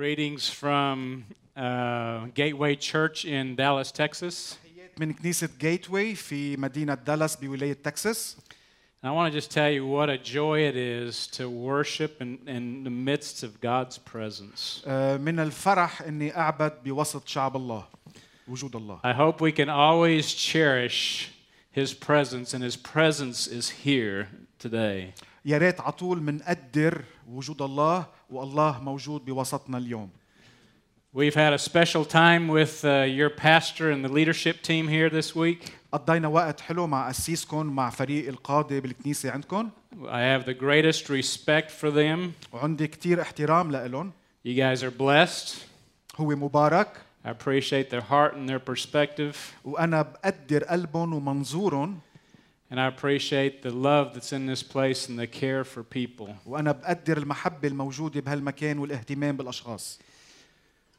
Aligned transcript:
Greetings 0.00 0.50
from 0.50 1.24
uh, 1.56 2.26
Gateway 2.34 2.76
Church 2.76 3.24
in 3.24 3.56
Dallas, 3.56 3.90
Texas. 3.92 4.58
تحيات 4.64 5.00
من 5.00 5.12
كنيسة 5.12 5.48
جيت 5.60 5.90
واي 5.90 6.14
في 6.14 6.56
مدينة 6.56 6.94
دالاس 6.94 7.36
بولاية 7.36 7.72
تكساس 7.72 8.36
And 9.02 9.10
I 9.10 9.12
want 9.12 9.32
to 9.32 9.38
just 9.40 9.50
tell 9.50 9.70
you 9.70 9.86
what 9.86 10.08
a 10.10 10.18
joy 10.18 10.60
it 10.60 10.76
is 10.76 11.26
to 11.28 11.48
worship 11.48 12.20
in, 12.20 12.38
in 12.46 12.82
the 12.84 12.90
midst 12.90 13.42
of 13.42 13.60
God's 13.60 13.98
presence. 13.98 14.82
آه، 14.86 15.16
من 15.16 15.40
الفرح 15.40 16.02
اني 16.02 16.36
اعبد 16.36 16.72
بوسط 16.84 17.28
شعب 17.28 17.56
الله 17.56 17.84
وجود 18.48 18.76
الله 18.76 19.00
I 19.04 19.12
hope 19.12 19.40
we 19.40 19.52
can 19.52 19.68
always 19.68 20.34
cherish 20.34 21.30
His 21.70 21.92
presence, 21.94 22.54
and 22.54 22.62
His 22.62 22.76
presence 22.76 23.46
is 23.46 23.68
here 23.84 24.28
today. 24.58 25.12
يا 25.45 25.57
ريت 25.57 25.81
على 25.81 25.91
طول 25.91 26.21
منقدر 26.23 27.01
وجود 27.29 27.61
الله 27.61 28.05
والله 28.29 28.83
موجود 28.83 29.25
بوسطنا 29.25 29.77
اليوم 29.77 30.09
We've 31.13 31.35
had 31.35 31.51
a 31.51 31.57
special 31.59 32.05
time 32.05 32.47
with 32.47 32.85
uh, 32.85 33.03
your 33.19 33.29
pastor 33.29 33.91
and 33.91 34.01
the 34.05 34.07
leadership 34.19 34.61
team 34.61 34.87
here 34.87 35.09
this 35.09 35.35
week. 35.35 35.71
قضينا 35.91 36.27
وقت 36.27 36.61
حلو 36.61 36.87
مع 36.87 37.09
أسيسكم 37.09 37.65
مع 37.65 37.89
فريق 37.89 38.27
القادة 38.27 38.79
بالكنيسة 38.79 39.31
عندكم 39.31 39.69
I 40.05 40.21
have 40.21 40.45
the 40.45 40.53
greatest 40.53 41.09
respect 41.09 41.69
for 41.71 41.91
them. 41.91 42.19
وعندي 42.53 42.87
كتير 42.87 43.21
احترام 43.21 43.71
لهم 43.71 44.11
You 44.47 44.55
guys 44.55 44.83
are 44.83 44.91
blessed. 44.91 45.55
هو 46.17 46.27
مبارك 46.29 46.87
I 47.25 47.29
appreciate 47.29 47.89
their 47.89 48.01
heart 48.01 48.33
and 48.35 48.49
their 48.49 48.59
perspective. 48.73 49.35
وأنا 49.65 50.01
بقدر 50.01 50.63
قلبهم 50.63 51.13
ومنظورهم 51.13 51.99
And 52.70 52.80
I 52.80 52.86
appreciate 52.86 53.62
the 53.62 53.70
love 53.70 54.14
that's 54.14 54.32
in 54.32 54.46
this 54.46 54.62
place 54.62 55.08
and 55.08 55.18
the 55.18 55.26
care 55.26 55.64
for 55.64 55.82
people. 55.82 56.34
وأنا 56.46 56.72
بقدر 56.72 57.18
المحبة 57.18 57.68
الموجودة 57.68 58.20
بهالمكان 58.20 58.78
والاهتمام 58.78 59.36
بالأشخاص 59.36 59.98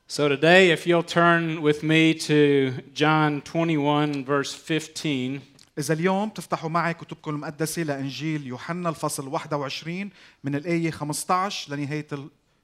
So 0.09 0.29
today, 0.29 0.71
if 0.71 0.87
you'll 0.87 1.03
turn 1.03 1.61
with 1.61 1.83
me 1.83 2.13
to 2.13 2.71
John 2.93 3.41
21, 3.41 4.23
verse 4.23 4.53
15, 4.53 5.41
إذا 5.77 5.93
اليوم 5.93 6.29
تفتحوا 6.29 6.69
معي 6.69 6.93
كتبكم 6.93 7.31
المقدسة 7.31 7.83
لإنجيل 7.83 8.47
يوحنا 8.47 8.89
الفصل 8.89 9.27
21 9.27 10.09
من 10.43 10.55
الآية 10.55 10.91
15 10.91 11.75
لنهاية 11.75 12.07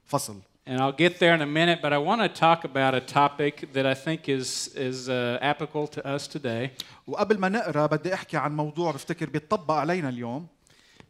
الفصل 0.06 0.40
and 0.66 0.80
I'll 0.80 0.92
get 0.92 1.18
there 1.18 1.34
in 1.34 1.42
a 1.42 1.46
minute, 1.46 1.78
but 1.82 1.92
I 1.92 1.98
want 1.98 2.20
to 2.22 2.28
talk 2.28 2.64
about 2.64 2.94
a 2.94 3.00
topic 3.00 3.54
that 3.74 3.86
I 3.86 3.94
think 3.94 4.28
is, 4.28 4.50
is 4.74 5.08
uh, 5.08 5.38
applicable 5.42 5.88
to 5.88 6.06
us 6.06 6.26
today. 6.26 6.70
وقبل 7.06 7.38
ما 7.38 7.48
نقرا 7.48 7.86
بدي 7.86 8.14
احكي 8.14 8.36
عن 8.36 8.56
موضوع 8.56 8.92
بفتكر 8.92 9.30
بيطبق 9.30 9.74
علينا 9.74 10.08
اليوم 10.08 10.46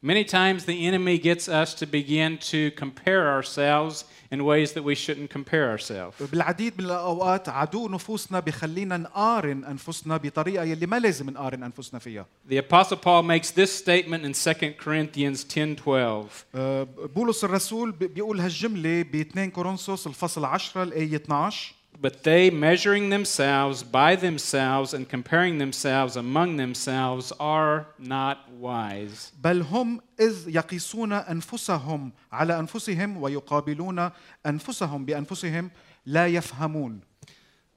Many 0.03 0.25
times 0.25 0.67
the 0.67 0.79
enemy 0.89 1.17
gets 1.17 1.49
us 1.49 1.71
to 1.81 1.87
begin 1.87 2.37
to 2.53 2.61
compare 2.83 3.25
ourselves 3.37 4.05
in 4.33 4.39
ways 4.45 4.69
that 4.77 4.85
we 4.85 4.95
shouldn't 4.95 5.31
compare 5.31 5.71
ourselves. 5.71 6.23
بالعديد 6.33 6.73
من 6.79 6.85
الاوقات 6.85 7.49
عدو 7.49 7.89
نفوسنا 7.89 8.41
بخلينا 8.41 8.97
نقارن 8.97 9.65
انفسنا 9.65 10.17
بطريقه 10.17 10.65
يلي 10.65 10.87
ما 10.87 10.99
لازم 10.99 11.31
نقارن 11.31 11.63
انفسنا 11.63 12.01
فيها 12.01 12.27
The 12.51 12.55
Apostle 12.59 12.97
Paul 12.97 13.23
makes 13.23 13.51
this 13.51 13.71
statement 13.85 14.25
in 14.25 14.33
2 14.35 14.75
Corinthians 14.85 15.45
10:12. 15.45 16.45
أه، 16.55 16.87
بولس 17.17 17.45
الرسول 17.45 17.93
بي- 17.93 18.07
بيقول 18.07 18.41
هالجمله 18.41 19.03
ب 19.03 19.15
2 19.15 19.51
كورنثوس 19.51 20.07
الفصل 20.07 20.45
10 20.45 20.83
الايه 20.83 21.17
12 21.17 21.75
But 22.01 22.25
they, 22.25 22.51
measuring 22.51 23.09
themselves 23.11 23.83
by 23.83 24.17
themselves 24.17 24.93
and 24.93 25.09
comparing 25.09 25.59
themselves 25.59 26.17
among 26.17 26.57
themselves, 26.57 27.33
are 27.41 27.87
not 27.99 28.51
wise. 28.61 29.33
بل 29.43 29.63
هم 29.63 30.01
اذ 30.21 30.49
يقيسون 30.49 31.13
انفسهم 31.13 32.13
على 32.33 32.59
انفسهم 32.59 33.17
ويقابلون 33.17 34.11
انفسهم 34.47 35.05
بانفسهم 35.05 35.71
لا 36.07 36.27
يفهمون 36.27 37.01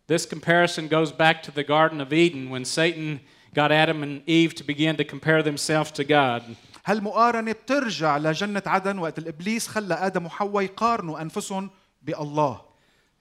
This 0.07 0.25
comparison 0.25 0.87
goes 0.87 1.11
back 1.11 1.43
to 1.43 1.51
the 1.51 1.63
Garden 1.63 2.01
of 2.01 2.13
Eden 2.13 2.49
when 2.49 2.65
Satan 2.65 3.19
got 3.53 3.71
Adam 3.71 4.03
and 4.03 4.21
Eve 4.25 4.55
to 4.55 4.63
begin 4.63 4.95
to 4.97 5.03
compare 5.03 5.43
themselves 5.43 5.91
to 5.91 6.03
God. 6.03 6.43
هالمقارنه 6.85 7.51
بترجع 7.51 8.17
لجنه 8.17 8.63
عدن 8.65 8.97
وقت 8.99 9.19
الابليس 9.19 9.67
خلى 9.67 9.93
ادم 9.93 10.25
وحواء 10.25 10.63
يقارنوا 10.63 11.21
انفسهم 11.21 11.69
بالله 12.01 12.67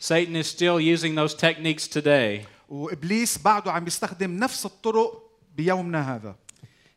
Satan 0.01 0.37
is 0.37 0.47
still 0.47 0.81
using 0.81 1.15
those 1.15 1.35
techniques 1.35 1.89
today. 1.89 2.47
وابليس 2.69 3.39
بعده 3.39 3.73
عم 3.73 3.87
يستخدم 3.87 4.37
نفس 4.39 4.67
الطرق 4.67 5.31
بيومنا 5.57 6.15
هذا 6.17 6.35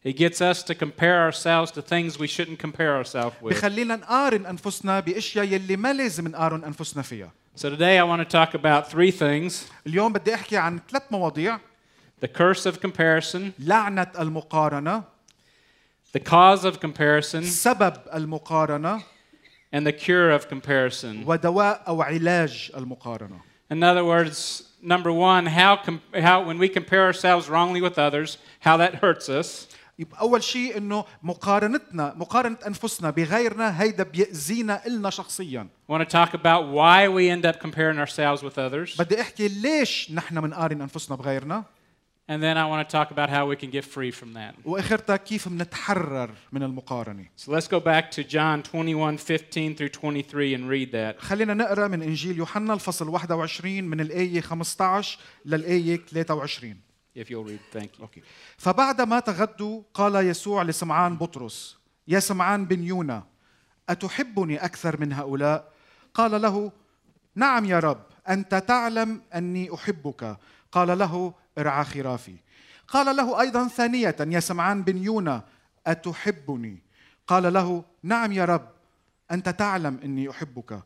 He 0.01 0.13
gets 0.13 0.41
us 0.41 0.63
to 0.63 0.73
compare 0.75 1.19
ourselves 1.23 1.71
to 1.71 1.81
things 1.81 2.17
we 2.17 2.27
shouldn't 2.27 2.57
compare 2.59 2.95
ourselves 2.95 3.35
with. 3.41 3.53
بخلينا 3.53 3.95
نقارن 3.95 4.45
انفسنا 4.45 4.99
باشياء 4.99 5.45
يلي 5.45 5.75
ما 5.77 5.93
لازم 5.93 6.27
نقارن 6.27 6.63
انفسنا 6.63 7.01
فيها 7.03 7.31
So 7.55 7.69
today 7.69 7.97
I 7.99 8.03
want 8.03 8.21
to 8.21 8.37
talk 8.37 8.53
about 8.53 8.89
three 8.91 9.11
things 9.11 9.53
اليوم 9.87 10.13
بدي 10.13 10.33
احكي 10.33 10.57
عن 10.57 10.79
ثلاث 10.89 11.03
مواضيع 11.11 11.59
the 12.25 12.27
curse 12.27 12.65
of 12.65 12.79
comparison, 12.81 13.39
لعنه 13.59 14.07
المقارنه 14.19 15.03
the 16.17 16.19
cause 16.19 16.63
of 16.65 16.79
comparison, 16.79 17.43
سبب 17.43 17.93
المقارنه 18.13 19.01
and 19.73 19.85
the 19.87 19.91
cure 19.91 20.31
of 20.31 20.47
comparison. 20.49 21.25
ودواء 21.27 21.83
او 21.87 22.01
علاج 22.01 22.71
المقارنه 22.77 23.39
In 23.71 23.83
other 23.83 24.03
words, 24.03 24.63
number 24.81 25.11
one, 25.11 25.45
how, 25.45 25.75
com- 25.75 26.01
how 26.15 26.41
when 26.43 26.57
we 26.57 26.67
compare 26.69 27.03
ourselves 27.05 27.47
wrongly 27.49 27.81
with 27.81 27.99
others, 27.99 28.37
how 28.61 28.77
that 28.77 28.95
hurts 28.95 29.29
us. 29.29 29.67
يبقى 29.99 30.21
اول 30.21 30.43
شيء 30.43 30.77
انه 30.77 31.05
مقارنتنا 31.23 32.13
مقارنه 32.17 32.57
انفسنا 32.67 33.09
بغيرنا 33.09 33.81
هيدا 33.81 34.03
بيأذينا 34.03 34.85
النا 34.87 35.09
شخصيا 35.09 35.67
I 35.89 35.91
want 35.93 36.01
to 36.09 36.11
talk 36.17 36.33
about 36.33 36.67
why 36.71 37.07
we 37.07 37.29
end 37.29 37.45
up 37.45 37.59
comparing 37.59 37.99
ourselves 37.99 38.41
with 38.43 38.57
others. 38.57 38.97
بدي 38.99 39.21
احكي 39.21 39.47
ليش 39.47 40.11
نحن 40.11 40.41
بنقارن 40.41 40.81
انفسنا 40.81 41.15
بغيرنا 41.17 41.63
And 42.29 42.43
then 42.43 42.57
I 42.57 42.65
want 42.67 42.87
to 42.87 42.91
talk 42.97 43.09
about 43.09 43.29
how 43.31 43.47
we 43.47 43.55
can 43.55 43.71
get 43.71 43.83
free 43.83 44.11
from 44.11 44.33
that. 44.33 44.53
واخرتها 44.65 45.17
كيف 45.17 45.47
بنتحرر 45.49 46.29
من 46.51 46.63
المقارنه 46.63 47.25
So 47.37 47.51
let's 47.51 47.67
go 47.67 47.79
back 47.79 48.11
to 48.11 48.23
John 48.23 48.61
21 48.63 49.17
15 49.17 49.75
through 49.75 49.89
23 49.89 50.53
and 50.53 50.69
read 50.69 50.91
that. 50.91 51.19
خلينا 51.21 51.53
نقرا 51.53 51.87
من 51.87 52.01
انجيل 52.01 52.37
يوحنا 52.37 52.73
الفصل 52.73 53.09
21 53.09 53.83
من 53.83 53.99
الايه 54.01 54.41
15 54.41 55.19
للايه 55.45 55.97
23 55.97 56.75
If 57.15 57.21
you'll 57.21 57.43
read, 57.43 57.77
thank 57.79 57.97
you. 57.97 58.01
اوكي 58.01 58.21
فبعد 58.57 59.01
ما 59.01 59.19
تغدوا 59.19 59.81
قال 59.93 60.15
يسوع 60.15 60.63
لسمعان 60.63 61.17
بطرس 61.17 61.77
يا 62.07 62.19
سمعان 62.19 62.65
بن 62.65 62.83
يونا 62.83 63.23
اتحبني 63.89 64.57
اكثر 64.65 64.99
من 64.99 65.13
هؤلاء 65.13 65.73
قال 66.13 66.41
له 66.41 66.71
نعم 67.35 67.65
يا 67.65 67.79
رب 67.79 68.01
انت 68.29 68.55
تعلم 68.55 69.21
اني 69.35 69.73
احبك 69.73 70.37
قال 70.71 70.99
له 70.99 71.33
ارعى 71.58 71.84
خرافي. 71.84 72.36
قال 72.88 73.16
له 73.16 73.40
أيضا 73.40 73.68
ثانية 73.68 74.16
يا 74.20 74.40
سمعان 74.40 74.82
بن 74.82 75.02
يونا 75.02 75.44
أتحبني؟ 75.86 76.82
قال 77.26 77.52
له 77.52 77.84
نعم 78.02 78.32
يا 78.32 78.44
رب 78.44 78.68
أنت 79.30 79.48
تعلم 79.48 80.00
إني 80.04 80.30
أحبك. 80.30 80.82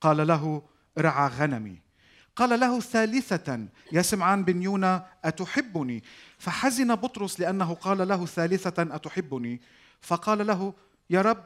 قال 0.00 0.26
له 0.26 0.62
ارعى 0.98 1.28
غنمي. 1.28 1.78
قال 2.36 2.60
له 2.60 2.80
ثالثة 2.80 3.66
يا 3.92 4.02
سمعان 4.02 4.44
بن 4.44 4.62
يونا 4.62 5.06
أتحبني؟ 5.24 6.04
فحزن 6.38 6.94
بطرس 6.94 7.40
لأنه 7.40 7.74
قال 7.74 8.08
له 8.08 8.26
ثالثة 8.26 8.94
أتحبني؟ 8.94 9.60
فقال 10.00 10.46
له 10.46 10.74
يا 11.10 11.22
رب 11.22 11.44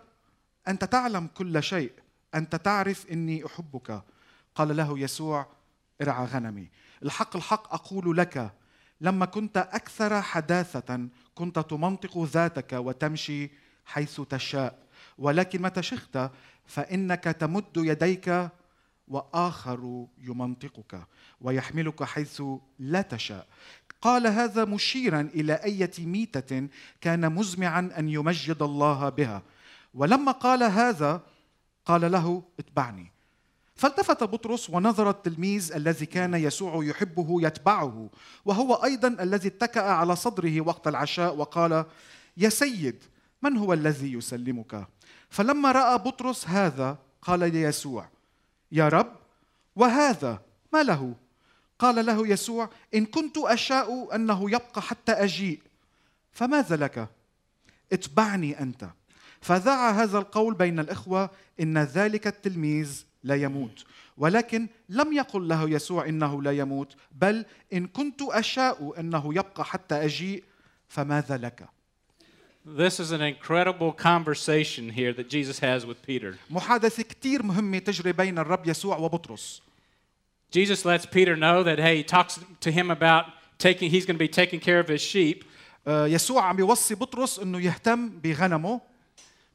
أنت 0.69 0.85
تعلم 0.85 1.27
كل 1.27 1.63
شيء 1.63 1.93
أنت 2.35 2.57
تعرف 2.57 3.07
إني 3.11 3.47
أحبك. 3.47 4.03
قال 4.55 4.77
له 4.77 4.99
يسوع 4.99 5.47
ارعى 6.03 6.25
غنمي. 6.27 6.69
الحق 7.03 7.37
الحق 7.37 7.75
أقول 7.75 8.17
لك 8.17 8.53
لما 9.03 9.27
كنت 9.27 9.57
أكثر 9.57 10.23
حداثة 10.23 11.09
كنت 11.35 11.59
تمنطق 11.59 12.19
ذاتك 12.25 12.73
وتمشي 12.73 13.51
حيث 13.85 14.21
تشاء. 14.21 14.79
ولكن 15.19 15.63
متى 15.63 15.83
شخت 15.83 16.31
فإنك 16.67 17.25
تمد 17.25 17.77
يديك 17.77 18.49
وآخر 19.09 20.07
يمنطقك 20.19 21.07
ويحملك 21.41 22.05
حيث 22.05 22.43
لا 22.79 23.03
تشاء. 23.03 23.47
قال 24.03 24.27
هذا 24.27 24.65
مشيرا 24.65 25.21
إلى 25.21 25.55
إيه 25.55 25.91
ميتة 25.99 26.69
كان 27.01 27.33
مزمعا 27.33 27.91
أن 27.99 28.09
يمجد 28.09 28.63
الله 28.63 29.09
بها. 29.09 29.43
ولما 29.95 30.33
قال 30.33 30.63
هذا 30.63 31.21
قال 31.85 32.13
له 32.13 32.43
اتبعني. 32.59 33.12
فالتفت 33.83 34.23
بطرس 34.25 34.71
ونظر 34.71 35.11
التلميذ 35.11 35.73
الذي 35.73 36.07
كان 36.07 36.35
يسوع 36.35 36.85
يحبه 36.85 37.47
يتبعه 37.47 38.11
وهو 38.45 38.75
أيضا 38.75 39.09
الذي 39.09 39.49
اتكأ 39.49 39.83
على 39.83 40.17
صدره 40.17 40.61
وقت 40.61 40.89
العشاء 40.89 41.37
وقال 41.37 41.85
يا 42.37 42.49
سيد 42.49 43.05
من 43.43 43.57
هو 43.57 43.73
الذي 43.73 44.13
يسلمك؟ 44.13 44.87
فلما 45.31 45.73
رأى 45.73 45.99
بطرس 45.99 46.49
هذا 46.49 46.99
قال 47.23 47.41
ليسوع 47.41 48.09
يا 48.73 48.89
رب 48.89 49.17
وهذا 49.77 50.41
ما 50.73 50.83
له؟ 50.83 51.15
قال 51.79 52.07
له 52.07 52.29
يسوع 52.29 52.71
إن 52.95 53.07
كنت 53.07 53.39
أشاء 53.39 54.15
أنه 54.15 54.51
يبقى 54.51 54.83
حتى 54.83 55.13
أجيء 55.13 55.61
فماذا 56.33 56.77
لك؟ 56.77 57.09
اتبعني 57.93 58.61
أنت. 58.61 58.89
فذاع 59.43 59.91
هذا 59.91 60.19
القول 60.19 60.55
بين 60.55 60.79
الإخوة 60.79 61.31
إن 61.61 61.79
ذلك 61.79 62.27
التلميذ 62.27 63.05
لا 63.25 63.35
يموت 63.35 63.85
ولكن 64.19 64.69
لم 64.89 65.13
يقل 65.13 65.49
له 65.49 65.71
يسوع 65.71 66.09
إنه 66.09 66.43
لا 66.43 66.53
يموت 66.53 66.97
بل 67.13 67.45
إن 67.73 67.87
كنت 67.87 68.23
أشاء 68.23 69.01
إنه 69.01 69.35
يبقى 69.35 69.65
حتى 69.65 69.95
أجيء 69.95 70.45
فماذا 70.89 71.37
لك 71.37 71.69
This 72.65 73.01
is 73.01 73.11
an 73.11 73.21
incredible 73.21 73.91
conversation 73.91 74.91
here 74.91 75.13
that 75.13 75.29
Jesus 75.29 75.59
has 75.59 75.85
with 75.85 76.01
Peter. 76.07 76.39
محادثة 76.51 77.03
كثير 77.03 77.43
مهمة 77.43 77.79
تجري 77.79 78.13
بين 78.13 78.39
الرب 78.39 78.69
يسوع 78.69 78.97
وبطرس 78.97 79.63
Jesus 80.53 80.85
lets 80.85 81.07
Peter 81.07 81.35
know 81.35 81.63
that, 81.63 81.79
hey, 81.79 81.97
he 81.97 82.03
talks 82.05 82.39
to 82.61 82.71
him 82.71 82.91
about 82.91 83.25
taking, 83.59 83.91
he's 83.91 84.05
going 84.07 84.17
to 84.17 84.25
be 84.29 84.29
taking 84.29 84.61
care 84.61 84.79
of 84.79 84.89
his 84.89 85.01
sheep. 85.01 85.45
آه، 85.87 86.07
يسوع 86.07 86.43
عم 86.43 86.57
بيوصي 86.57 86.95
بطرس 86.95 87.39
إنه 87.39 87.61
يهتم 87.61 88.09
بغنمه 88.09 88.81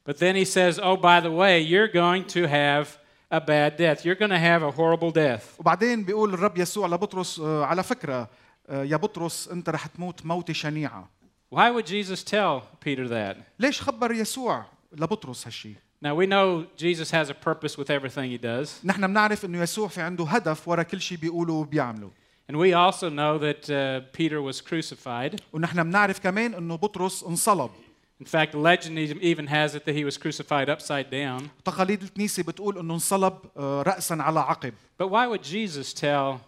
But 0.06 0.18
then 0.18 0.34
he 0.34 0.44
says, 0.44 0.78
oh, 0.82 0.96
by 0.96 1.20
the 1.20 1.30
way, 1.30 1.60
you're 1.60 1.88
going 1.88 2.24
to 2.36 2.48
have 2.48 2.86
a 3.30 3.40
bad 3.40 3.76
death. 3.76 4.04
You're 4.04 4.16
going 4.16 4.30
to 4.30 4.38
have 4.38 4.62
a 4.62 4.70
horrible 4.70 5.10
death. 5.10 5.44
وبعدين 5.58 6.04
بيقول 6.04 6.34
الرب 6.34 6.58
يسوع 6.58 6.86
لبطرس 6.86 7.40
آه، 7.40 7.64
على 7.64 7.82
فكره 7.82 8.28
آه، 8.68 8.84
يا 8.84 8.96
بطرس 8.96 9.48
انت 9.48 9.68
رح 9.68 9.86
تموت 9.86 10.26
موته 10.26 10.52
شنيعه 10.52 11.08
Why 11.54 11.70
would 11.70 11.86
Jesus 11.86 12.22
tell 12.24 12.62
Peter 12.84 13.08
that? 13.08 13.36
ليش 13.58 13.82
خبر 13.82 14.12
يسوع 14.12 14.64
لبطرس 14.92 15.46
هالشيء 15.46 15.74
Now, 16.04 16.16
we 16.16 16.26
know 16.26 16.64
Jesus 16.76 17.10
has 17.12 17.30
a 17.30 17.34
purpose 17.34 17.78
with 17.78 17.88
everything 17.90 18.28
he 18.30 18.38
does. 18.38 18.68
نحن 18.84 19.06
بنعرف 19.06 19.44
انه 19.44 19.62
يسوع 19.62 19.88
في 19.88 20.00
عنده 20.00 20.24
هدف 20.24 20.68
ورا 20.68 20.82
كل 20.82 21.00
شيء 21.00 21.18
بيقوله 21.18 21.52
وبيعمله 21.52 22.10
And 22.50 22.56
we 22.56 22.72
also 22.74 23.08
know 23.08 23.38
that 23.38 23.70
uh, 23.70 24.00
Peter 24.12 24.42
was 24.42 24.60
crucified. 24.60 25.40
ونحن 25.52 25.82
بنعرف 25.82 26.18
كمان 26.20 26.54
انه 26.54 26.76
بطرس 26.76 27.22
انصلب 27.22 27.70
In 28.19 28.25
fact, 28.25 28.55
legend 28.55 28.97
even 29.21 29.45
has 29.47 29.75
it 29.75 29.85
that 29.85 29.95
he 29.95 30.03
was 30.03 30.17
crucified 30.17 30.69
upside 30.69 31.09
down. 31.11 31.49
تقاليد 31.65 32.03
الكنيسه 32.03 32.43
بتقول 32.43 32.77
انه 32.77 32.93
انصلب 32.93 33.33
آه، 33.57 33.81
راسا 33.81 34.13
على 34.13 34.39
عقب 34.39 34.73
But 35.03 35.05
why 35.09 35.27
would 35.27 35.43
Jesus 35.43 35.93
tell 35.93 36.39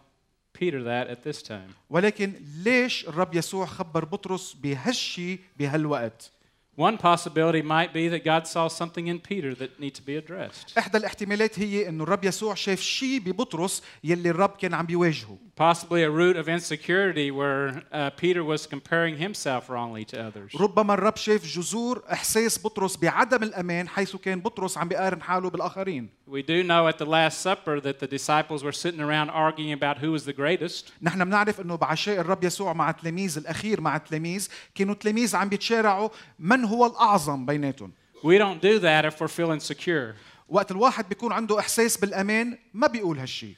Peter 0.59 0.83
that 0.83 1.07
at 1.07 1.23
this 1.23 1.41
time? 1.43 1.73
ولكن 1.89 2.33
ليش 2.63 3.07
الرب 3.07 3.35
يسوع 3.35 3.65
خبر 3.65 4.05
بطرس 4.05 4.53
بهالشي 4.53 5.39
بهالوقت 5.59 6.31
One 6.78 6.98
possibility 6.98 7.62
might 7.62 7.92
be 7.92 8.08
that 8.08 8.24
God 8.24 8.48
saw 8.48 8.66
something 8.66 9.06
in 9.06 9.20
Peter 9.20 9.54
that 9.54 9.78
needs 9.78 10.00
to 10.00 10.02
be 10.02 10.16
addressed. 10.16 10.78
احدى 10.78 10.98
الاحتمالات 10.98 11.58
هي 11.58 11.88
انه 11.88 12.02
الرب 12.04 12.24
يسوع 12.24 12.54
شاف 12.54 12.80
شيء 12.80 13.18
ببطرس 13.20 13.82
يلي 14.04 14.30
الرب 14.30 14.50
كان 14.50 14.74
عم 14.74 14.86
بيواجهه 14.86 15.38
Possibly 15.60 16.02
a 16.02 16.10
root 16.10 16.36
of 16.36 16.48
insecurity 16.48 17.30
where 17.30 17.82
uh, 17.92 18.10
Peter 18.10 18.42
was 18.42 18.66
comparing 18.66 19.16
himself 19.16 19.68
wrongly 19.70 20.04
to 20.04 20.16
others. 20.28 20.60
ربما 20.60 20.94
الرب 20.94 21.16
شاف 21.16 21.46
جذور 21.46 22.02
احساس 22.12 22.66
بطرس 22.66 22.96
بعدم 22.96 23.42
الامان 23.42 23.88
حيث 23.88 24.16
كان 24.16 24.40
بطرس 24.40 24.78
عم 24.78 24.88
بيقارن 24.88 25.22
حاله 25.22 25.50
بالاخرين 25.50 26.08
We 26.28 26.42
do 26.42 26.62
know 26.62 26.88
at 26.88 26.98
the 26.98 27.06
Last 27.06 27.40
Supper 27.40 27.80
that 27.80 27.98
the 27.98 28.06
disciples 28.06 28.62
were 28.64 28.72
sitting 28.72 29.00
around 29.00 29.30
arguing 29.30 29.72
about 29.72 29.98
who 29.98 30.10
was 30.12 30.24
the 30.24 30.32
greatest. 30.32 30.92
نحن 31.02 31.24
بنعرف 31.24 31.60
انه 31.60 31.76
بعشاء 31.76 32.20
الرب 32.20 32.44
يسوع 32.44 32.72
مع 32.72 32.90
التلاميذ 32.90 33.38
الاخير 33.38 33.80
مع 33.80 33.96
التلاميذ 33.96 34.48
كانوا 34.74 34.94
التلاميذ 34.94 35.36
عم 35.36 35.48
بيتشارعوا 35.48 36.08
من 36.38 36.64
هو 36.64 36.86
الاعظم 36.86 37.46
بيناتهم 37.46 37.92
We 38.22 38.38
don't 38.38 38.60
do 38.62 38.78
that 38.78 39.04
if 39.04 39.20
we're 39.20 39.28
feeling 39.28 39.60
secure. 39.60 40.14
وقت 40.48 40.70
الواحد 40.70 41.08
بيكون 41.08 41.32
عنده 41.32 41.58
احساس 41.58 41.96
بالامان 41.96 42.58
ما 42.74 42.86
بيقول 42.86 43.18
هالشي 43.18 43.54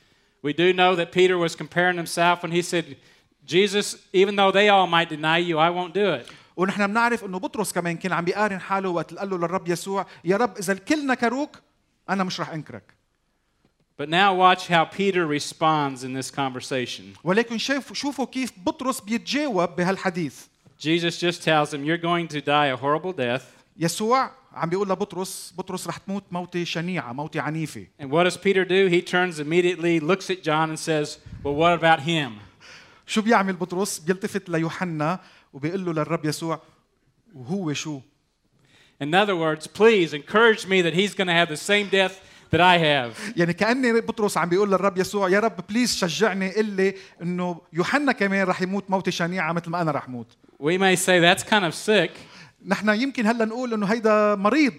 We 0.47 0.53
do 0.53 0.73
know 0.73 0.95
that 0.95 1.11
Peter 1.13 1.39
was 1.39 1.57
comparing 1.57 1.97
himself 1.97 2.43
when 2.43 2.53
he 2.53 2.63
said, 2.63 2.97
Jesus, 3.45 3.97
even 4.13 4.37
though 4.37 4.53
they 4.53 4.69
all 4.69 4.87
might 4.87 5.09
deny 5.09 5.39
you, 5.39 5.59
I 5.59 5.71
won't 5.71 5.95
do 5.95 6.15
it. 6.21 6.33
ونحن 6.57 6.87
بنعرف 6.87 7.25
انه 7.25 7.39
بطرس 7.39 7.73
كمان 7.73 7.97
كان 7.97 8.13
عم 8.13 8.25
بيقارن 8.25 8.61
حاله 8.61 8.89
وقت 8.89 9.15
قال 9.15 9.31
له 9.31 9.39
للرب 9.39 9.69
يسوع 9.69 10.07
يا 10.25 10.37
رب 10.37 10.57
اذا 10.59 10.73
الكل 10.73 11.07
نكروك 11.07 11.59
أنا 12.12 12.24
مش 12.24 12.40
رح 12.40 12.50
انكرك 12.50 12.84
But 14.02 14.10
now 14.10 14.34
watch 14.34 14.68
how 14.68 14.84
Peter 14.86 15.28
responds 15.28 16.04
in 16.04 16.14
this 16.14 16.32
conversation. 16.32 17.04
ولكن 17.24 17.58
شوف 17.58 17.94
شوفوا 17.94 18.26
كيف 18.26 18.52
بطرس 18.66 19.00
بيتجاوب 19.02 19.76
بهالحديث 19.76 20.46
Jesus 20.80 21.20
just 21.20 21.44
tells 21.44 21.74
him, 21.74 21.84
You're 21.86 22.02
going 22.02 22.28
to 22.28 22.42
die 22.42 22.68
a 22.68 22.76
horrible 22.78 23.14
death. 23.14 23.44
يسوع 23.78 24.32
عم 24.54 24.70
بيقول 24.70 24.90
لبطرس 24.90 25.54
بطرس 25.58 25.88
رح 25.88 25.98
تموت 25.98 26.24
موتة 26.32 26.64
شنيعة 26.64 27.14
موتة 27.14 27.42
عنيفة 27.42 27.86
And 28.02 28.06
what 28.10 28.24
does 28.24 28.38
Peter 28.38 28.66
do? 28.66 28.88
He 28.88 29.02
turns 29.02 29.40
immediately, 29.40 30.00
looks 30.00 30.30
at 30.30 30.44
John, 30.44 30.70
and 30.70 30.80
says, 30.80 31.18
Well, 31.44 31.56
what 31.56 31.74
about 31.84 32.00
him? 32.00 32.32
شو 33.08 33.22
بيعمل 33.22 33.54
بطرس 33.54 34.00
بيلتفت 34.00 34.50
ليوحنا 34.50 35.20
وبيقول 35.54 35.86
له 35.86 35.94
للرب 35.94 36.26
يسوع 36.26 36.62
وهو 37.36 37.74
شو 37.74 38.02
In 39.01 39.15
other 39.15 39.37
words, 39.37 39.67
please 39.67 40.15
encourage 40.15 40.67
me 40.67 40.81
that 40.83 40.95
he's 40.95 41.15
going 41.15 41.27
to 41.27 41.35
have 41.41 41.49
the 41.49 41.57
same 41.57 41.89
death 41.89 42.15
that 42.51 42.61
I 42.61 42.79
have. 42.79 43.37
يعني 43.37 43.53
كأني 43.53 44.01
بطرس 44.01 44.39
عم 44.39 44.49
بيقول 44.49 44.71
للرب 44.71 44.99
يسوع 44.99 45.29
يا 45.29 45.41
رب 45.41 45.67
بليز 45.69 45.97
شجعني 45.97 46.51
قل 46.51 46.65
لي 46.65 46.95
انه 47.23 47.61
يوحنا 47.73 48.13
كمان 48.13 48.47
رح 48.47 48.63
يموت 48.63 48.91
موتة 48.91 49.11
شنيعة 49.11 49.53
مثل 49.53 49.71
ما 49.71 49.83
انا 49.83 49.91
رح 49.91 50.09
موت 50.09 50.27
We 50.59 50.79
may 50.79 50.97
say 50.97 51.21
that's 51.21 51.43
kind 51.43 51.65
of 51.65 51.75
sick, 51.75 52.11
نحن 52.67 52.89
يمكن 52.89 53.27
هلا 53.27 53.45
نقول 53.45 53.75
انه 53.75 53.87
هيدا 53.87 54.35
مريض 54.35 54.75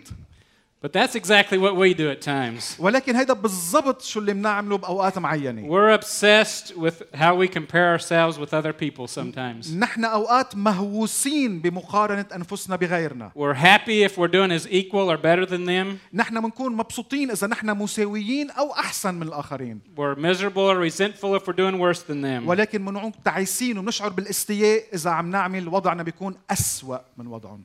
but 0.82 0.94
that's 0.94 1.16
exactly 1.16 1.58
what 1.58 1.76
we 1.76 1.94
do 1.96 2.10
at 2.12 2.22
times. 2.22 2.80
ولكن 2.80 3.16
هيدا 3.16 3.34
بالضبط 3.34 4.02
شو 4.02 4.20
اللي 4.20 4.34
بنعمله 4.34 4.78
باوقات 4.78 5.18
معينه 5.18 5.68
We're 5.68 6.00
obsessed 6.00 6.76
with 6.78 7.16
how 7.16 7.34
we 7.36 7.48
compare 7.48 7.90
ourselves 7.98 8.38
with 8.38 8.54
other 8.54 8.74
people 8.74 9.08
sometimes. 9.08 9.74
نحن 9.74 10.06
اوقات 10.06 10.56
مهووسين 10.56 11.60
بمقارنه 11.62 12.26
انفسنا 12.36 12.76
بغيرنا 12.76 13.32
We're 13.36 13.54
happy 13.54 14.04
if 14.04 14.18
we're 14.18 14.28
doing 14.32 14.52
as 14.52 14.68
equal 14.68 15.10
or 15.12 15.18
better 15.18 15.46
than 15.46 15.66
them. 15.66 15.98
نحن 16.14 16.42
بنكون 16.42 16.76
مبسوطين 16.76 17.32
اذا 17.32 17.48
نحن 17.48 17.70
مساويين 17.78 18.52
او 18.52 18.72
احسن 18.72 19.14
من 19.16 19.28
الاخرين 19.28 19.80
We're 19.98 20.16
miserable 20.16 20.68
or 20.72 20.78
resentful 20.78 21.36
if 21.36 21.48
we're 21.48 21.58
doing 21.58 21.80
worse 21.80 22.04
than 22.04 22.22
them. 22.22 22.48
ولكن 22.48 22.86
بنكون 22.86 23.12
تعيسين 23.26 23.78
وبنشعر 23.78 24.10
بالاستياء 24.10 24.84
اذا 24.94 25.10
عم 25.10 25.30
نعمل 25.32 25.68
وضعنا 25.68 26.04
بيكون 26.04 26.36
أسوأ 26.52 26.98
من 27.18 27.28
وضعهم 27.28 27.64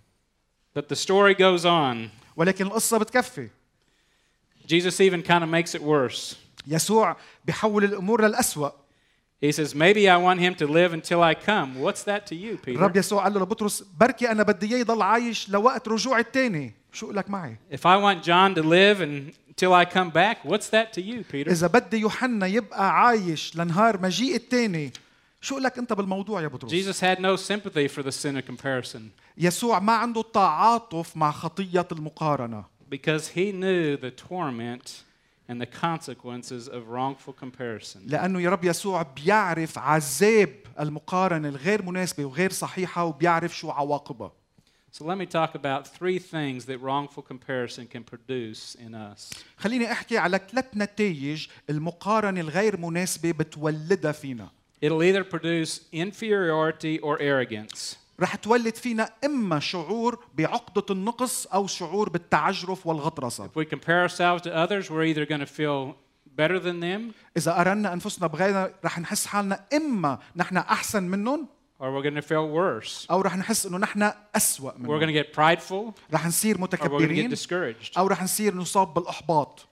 But 0.75 0.89
the 0.89 0.97
story 0.97 1.35
goes 1.35 1.65
on. 1.67 2.11
ولكن 2.38 2.66
القصة 2.66 2.98
بتكفي 2.98 3.50
Jesus 4.68 5.00
even 5.00 5.22
kind 5.24 5.44
of 5.44 5.50
makes 5.50 5.74
it 5.76 5.82
worse. 5.82 6.36
يسوع 6.68 7.16
بيحول 7.46 7.84
الأمور 7.84 8.28
للأسوأ 8.28 8.70
He 9.40 9.52
says, 9.52 9.76
Maybe 9.76 10.10
I 10.10 10.18
want 10.18 10.40
him 10.40 10.56
to 10.56 10.66
live 10.66 10.94
until 10.94 11.22
I 11.22 11.36
come. 11.36 11.80
What's 11.80 12.04
that 12.04 12.26
to 12.28 12.36
you, 12.36 12.58
Peter? 12.58 12.78
الرب 12.80 12.96
يسوع 12.98 13.24
قال 13.24 13.34
له 13.34 13.40
لبطرس 13.40 13.84
بركي 14.00 14.32
أنا 14.32 14.44
بدي 14.44 14.66
اياه 14.68 14.78
يضل 14.78 15.02
عايش 15.02 15.50
لوقت 15.50 15.88
رجوعي 15.88 16.22
الثاني 16.22 16.74
شو 16.94 17.12
لك 17.12 17.30
معي 17.30 17.56
If 17.72 17.86
I 17.86 17.98
want 17.98 18.24
John 18.24 18.56
to 18.56 18.64
live 18.64 19.02
until 19.02 19.74
I 19.74 19.86
come 19.86 20.10
back, 20.10 20.38
what's 20.44 20.70
that 20.70 20.94
to 20.94 21.02
you, 21.02 21.24
Peter? 21.32 21.50
اذا 21.52 21.68
بدي 21.68 21.98
يوحنا 21.98 22.48
يبقى 22.48 23.02
عايش 23.02 23.56
لنهار 23.56 24.02
مجيء 24.02 24.36
الثاني 24.36 24.92
شو 25.42 25.58
لك 25.58 25.78
أنت 25.78 25.94
بالموضوع 25.94 26.42
يا 26.42 26.48
بطرس؟ 26.48 26.72
Jesus 26.72 27.00
had 27.00 27.20
no 27.20 27.36
sympathy 27.36 27.88
for 27.88 28.04
the 28.04 28.12
sin 28.12 28.38
of 28.38 28.46
comparison. 28.46 29.12
يسوع 29.38 29.80
ما 29.80 29.94
عنده 29.94 30.22
تعاطف 30.34 31.18
مع 31.18 31.32
خطية 31.32 31.88
المقارنة. 31.92 32.66
Because 32.90 33.28
he 33.28 33.52
knew 33.52 33.98
the 33.98 34.12
torment 34.12 35.04
and 35.50 35.62
the 35.62 35.66
consequences 35.66 36.68
of 36.68 36.90
wrongful 36.90 37.34
comparison. 37.34 38.02
لأنه 38.08 38.42
يا 38.42 38.50
رب 38.50 38.66
يسوع 38.66 39.02
بيعرف 39.02 39.78
عذاب 39.78 40.54
المقارنة 40.80 41.50
الغير 41.50 41.82
مناسبة 41.82 42.26
وغير 42.26 42.52
صحيحة 42.52 43.04
وبيعرف 43.04 43.58
شو 43.58 43.70
عواقبها. 43.70 44.32
So 44.92 45.04
let 45.04 45.18
me 45.18 45.28
talk 45.28 45.54
about 45.54 45.88
three 45.88 46.18
things 46.18 46.66
that 46.66 46.80
wrongful 46.82 47.22
comparison 47.22 47.86
can 47.86 48.04
produce 48.04 48.76
in 48.76 48.96
us. 48.96 49.34
خليني 49.58 49.92
أحكي 49.92 50.18
على 50.18 50.40
ثلاث 50.52 50.66
نتائج 50.76 51.48
المقارنة 51.70 52.42
الغير 52.42 52.78
مناسبة 52.78 53.32
بتولدها 53.32 54.12
فينا. 54.12 54.50
It'll 54.85 55.03
either 55.03 55.25
produce 55.25 55.81
inferiority 55.93 56.99
or 56.99 57.19
arrogance. 57.21 57.97
رح 58.21 58.35
تولد 58.37 58.75
فينا 58.77 59.11
اما 59.25 59.61
شعور 59.61 60.19
بعقده 60.35 60.85
النقص 60.91 61.47
او 61.47 61.67
شعور 61.67 62.09
بالتعجرف 62.09 62.87
والغطرسه 62.87 63.47
If 63.47 63.57
we 63.57 63.65
compare 63.65 64.03
ourselves 64.03 64.43
to 64.43 64.51
others, 64.55 64.91
we're 64.91 65.05
either 65.05 65.27
going 65.27 65.41
to 65.41 65.53
feel 65.61 65.95
better 66.39 66.59
than 66.59 66.81
them 66.81 67.13
اذا 67.37 67.53
قارنا 67.53 67.93
انفسنا 67.93 68.27
بغيرنا 68.27 68.73
رح 68.85 68.99
نحس 68.99 69.27
حالنا 69.27 69.65
اما 69.75 70.19
نحن 70.37 70.57
احسن 70.57 71.03
منهم 71.03 71.49
or 71.81 71.85
we're 71.85 72.03
going 72.03 72.15
to 72.15 72.29
feel 72.29 72.49
worse. 72.49 73.07
او 73.11 73.21
رح 73.21 73.37
نحس 73.37 73.67
انه 73.67 73.79
نحن 73.79 74.13
اسوا 74.37 74.71
We're 74.71 74.75
منهم 74.79 75.01
going 75.01 75.09
to 75.09 75.25
get 75.25 75.37
prideful 75.37 75.93
رح 76.15 76.27
نصير 76.27 76.57
or 76.57 76.59
we're 76.59 76.61
going 76.61 76.71
to 76.71 76.77
get 76.77 76.81
متكبرين 76.85 77.31
discouraged. 77.35 77.99
او 77.99 78.07
رح 78.07 78.23
نصير 78.23 78.55
نصاب 78.55 78.95
بالاحباط 78.95 79.67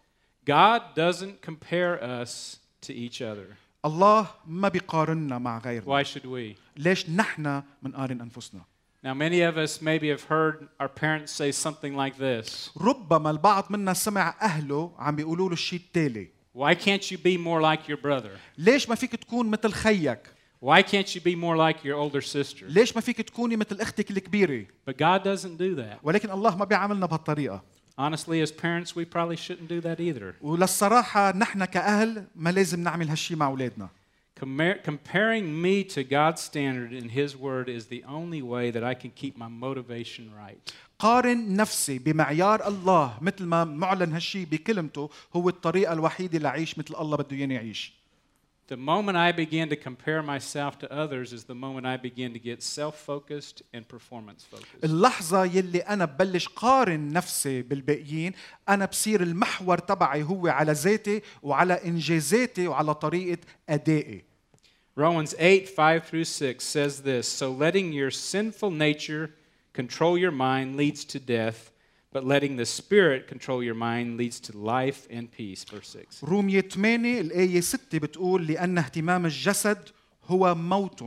God 0.51 0.81
doesn't 0.97 1.43
compare 1.43 2.03
us 2.03 2.57
to 2.87 2.93
each 2.93 3.23
other. 3.23 3.57
الله 3.86 4.28
ما 4.48 4.68
بيقارننا 4.70 5.38
مع 5.38 5.58
غيرنا 5.58 6.04
Why 6.04 6.08
should 6.08 6.26
we? 6.26 6.58
ليش 6.78 7.10
نحن 7.10 7.64
بنقارن 7.84 8.22
أنفسنا 8.22 8.62
Now, 9.06 9.14
many 9.14 9.42
of 9.42 9.56
us 9.58 9.82
maybe 9.84 10.08
have 10.10 10.24
heard 10.24 10.68
our 10.80 10.90
parents 10.90 11.32
say 11.32 11.52
something 11.52 11.96
like 11.96 12.18
this 12.18 12.70
ربما 12.78 13.30
البعض 13.32 13.66
منا 13.70 13.94
سمع 13.94 14.36
أهله 14.42 14.92
عم 15.00 15.16
بيقولوا 15.16 15.48
له 15.48 15.54
الشيء 15.54 15.80
التالي 15.80 16.28
Why 16.58 16.74
can't 16.74 17.12
you 17.12 17.18
be 17.18 17.38
more 17.38 17.62
like 17.62 17.88
your 17.90 17.98
brother? 17.98 18.30
ليش 18.58 18.90
ما 18.90 18.96
فيك 18.96 19.16
تكون 19.16 19.50
مثل 19.50 19.72
خيك 19.72 20.20
Why 20.66 20.82
can't 20.82 21.16
you 21.16 21.20
be 21.22 21.36
more 21.36 21.56
like 21.58 21.84
your 21.86 21.96
older 21.96 22.22
sister? 22.22 22.64
ليش 22.64 22.96
ما 22.96 23.02
فيك 23.02 23.22
تكوني 23.22 23.56
مثل 23.58 23.82
أختك 23.82 24.12
الكبيرة 24.12 24.66
But 24.90 24.94
God 24.98 25.24
doesn't 25.24 25.58
do 25.58 25.76
that. 25.76 26.00
ولكن 26.04 26.32
الله 26.32 26.56
ما 26.58 26.66
بيعاملنا 26.66 27.06
بهالطريقة 27.06 27.64
Honestly, 27.99 28.41
as 28.41 28.51
parents, 28.51 28.97
we 28.97 29.05
probably 29.05 29.37
shouldn't 29.37 29.69
do 29.69 29.81
that 29.81 30.01
either. 30.01 30.35
وللصراحة 30.43 31.33
نحن 31.37 31.65
كأهل 31.65 32.25
ما 32.37 32.51
لازم 32.51 32.81
نعمل 32.81 33.09
هالشي 33.09 33.35
مع 33.35 33.47
أولادنا 33.47 33.89
Compar- 34.41 34.83
comparing 34.83 35.45
me 35.63 35.85
to 35.85 36.03
God's 36.03 36.41
standard 36.41 36.93
in 36.95 37.11
His 37.11 37.37
Word 37.37 37.69
is 37.69 37.87
the 37.87 38.03
only 38.09 38.41
way 38.41 38.71
that 38.71 38.83
I 38.83 38.95
can 38.95 39.11
keep 39.11 39.37
my 39.37 39.49
motivation 39.49 40.31
right. 40.35 40.73
قارن 40.99 41.57
نفسي 41.57 41.99
بمعيار 41.99 42.69
الله 42.69 43.19
مثل 43.21 43.45
ما 43.45 43.65
معلن 43.65 44.13
هالشي 44.13 44.45
بكلمته 44.45 45.11
هو 45.37 45.49
الطريقة 45.49 45.93
الوحيدة 45.93 46.39
لأعيش 46.39 46.79
مثل 46.79 46.95
الله 47.01 47.17
بده 47.17 47.37
إياني 47.37 47.57
أعيش 47.57 47.93
The 48.69 48.77
moment 48.77 49.17
I 49.17 49.33
begin 49.33 49.69
to 49.71 49.77
compare 49.77 50.23
myself 50.23 50.79
to 50.79 50.93
others 50.93 51.33
is 51.33 51.43
the 51.43 51.57
moment 51.57 51.87
I 51.87 51.97
begin 51.97 52.33
to 52.35 52.39
get 52.39 52.63
self 52.63 52.95
focused 53.01 53.63
and 53.75 53.85
performance 53.89 54.45
focused. 54.45 54.85
اللحظة 54.85 55.45
يلي 55.45 55.79
أنا 55.79 56.05
ببلش 56.05 56.49
قارن 56.49 57.13
نفسي 57.13 57.63
بالباقيين 57.63 58.33
أنا 58.69 58.85
بصير 58.85 59.23
المحور 59.23 59.79
تبعي 59.79 60.23
هو 60.23 60.47
على 60.49 60.73
ذاتي 60.73 61.23
وعلى 61.43 61.75
إنجازاتي 61.75 62.69
وعلى 62.69 62.95
طريقة 62.95 63.39
أدائي 63.69 64.25
Romans 64.97 65.35
8, 65.35 65.69
5 65.69 66.05
through 66.05 66.25
6 66.25 66.63
says 66.65 67.03
this 67.03 67.27
So 67.27 67.51
letting 67.51 67.93
your 67.93 68.11
sinful 68.11 68.71
nature 68.71 69.31
control 69.73 70.19
your 70.19 70.31
mind 70.33 70.77
leads 70.77 71.05
to 71.07 71.19
death, 71.19 71.71
but 72.15 72.25
letting 72.25 72.57
the 72.57 72.67
Spirit 72.67 73.29
control 73.29 73.63
your 73.63 73.75
mind 73.75 74.17
leads 74.17 74.41
to 74.41 74.53
life 74.57 75.07
and 75.11 75.31
peace. 75.31 75.65
Verse 75.65 75.89
6. 75.89 76.25
رومية 76.25 76.61
8 76.61 77.21
الآية 77.21 77.61
6 77.61 77.99
بتقول 77.99 78.47
لأن 78.47 78.79
اهتمام 78.79 79.27
الجسد 79.27 79.89
هو 80.25 80.55
موت 80.55 81.05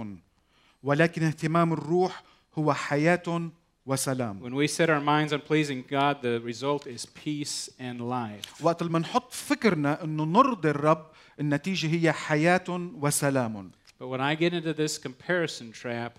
ولكن 0.84 1.24
اهتمام 1.24 1.74
الروح 1.74 2.24
هو 2.58 2.74
حياة 2.74 3.52
وسلام 3.86 4.40
When 4.42 4.56
we 4.56 4.68
set 4.68 4.90
our 4.90 5.02
minds 5.02 5.34
on 5.34 5.42
pleasing 5.42 5.84
God, 5.90 6.22
the 6.22 6.40
result 6.40 6.88
is 6.88 7.06
peace 7.06 7.70
and 7.80 8.00
life. 8.02 8.62
وقت 8.62 8.82
اللي 8.82 8.94
منحط 8.94 9.34
فكرنا 9.34 10.04
انه 10.04 10.24
نرضي 10.24 10.70
الرب 10.70 11.06
النتيجة 11.40 11.88
هي 11.88 12.12
حياة 12.12 12.64
وسلام 13.02 13.72
But 14.00 14.08
when 14.08 14.22
I 14.22 14.36
get 14.36 14.54
into 14.54 14.74
this 14.74 14.98
comparison 14.98 15.72
trap, 15.72 16.18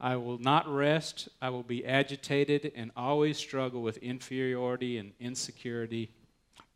I 0.00 0.16
will 0.16 0.38
not 0.38 0.64
rest. 0.66 1.28
I 1.40 1.48
will 1.50 1.62
be 1.62 1.84
agitated 1.86 2.72
and 2.74 2.90
always 2.96 3.36
struggle 3.38 3.82
with 3.82 3.96
inferiority 3.98 4.98
and 4.98 5.12
insecurity. 5.20 6.08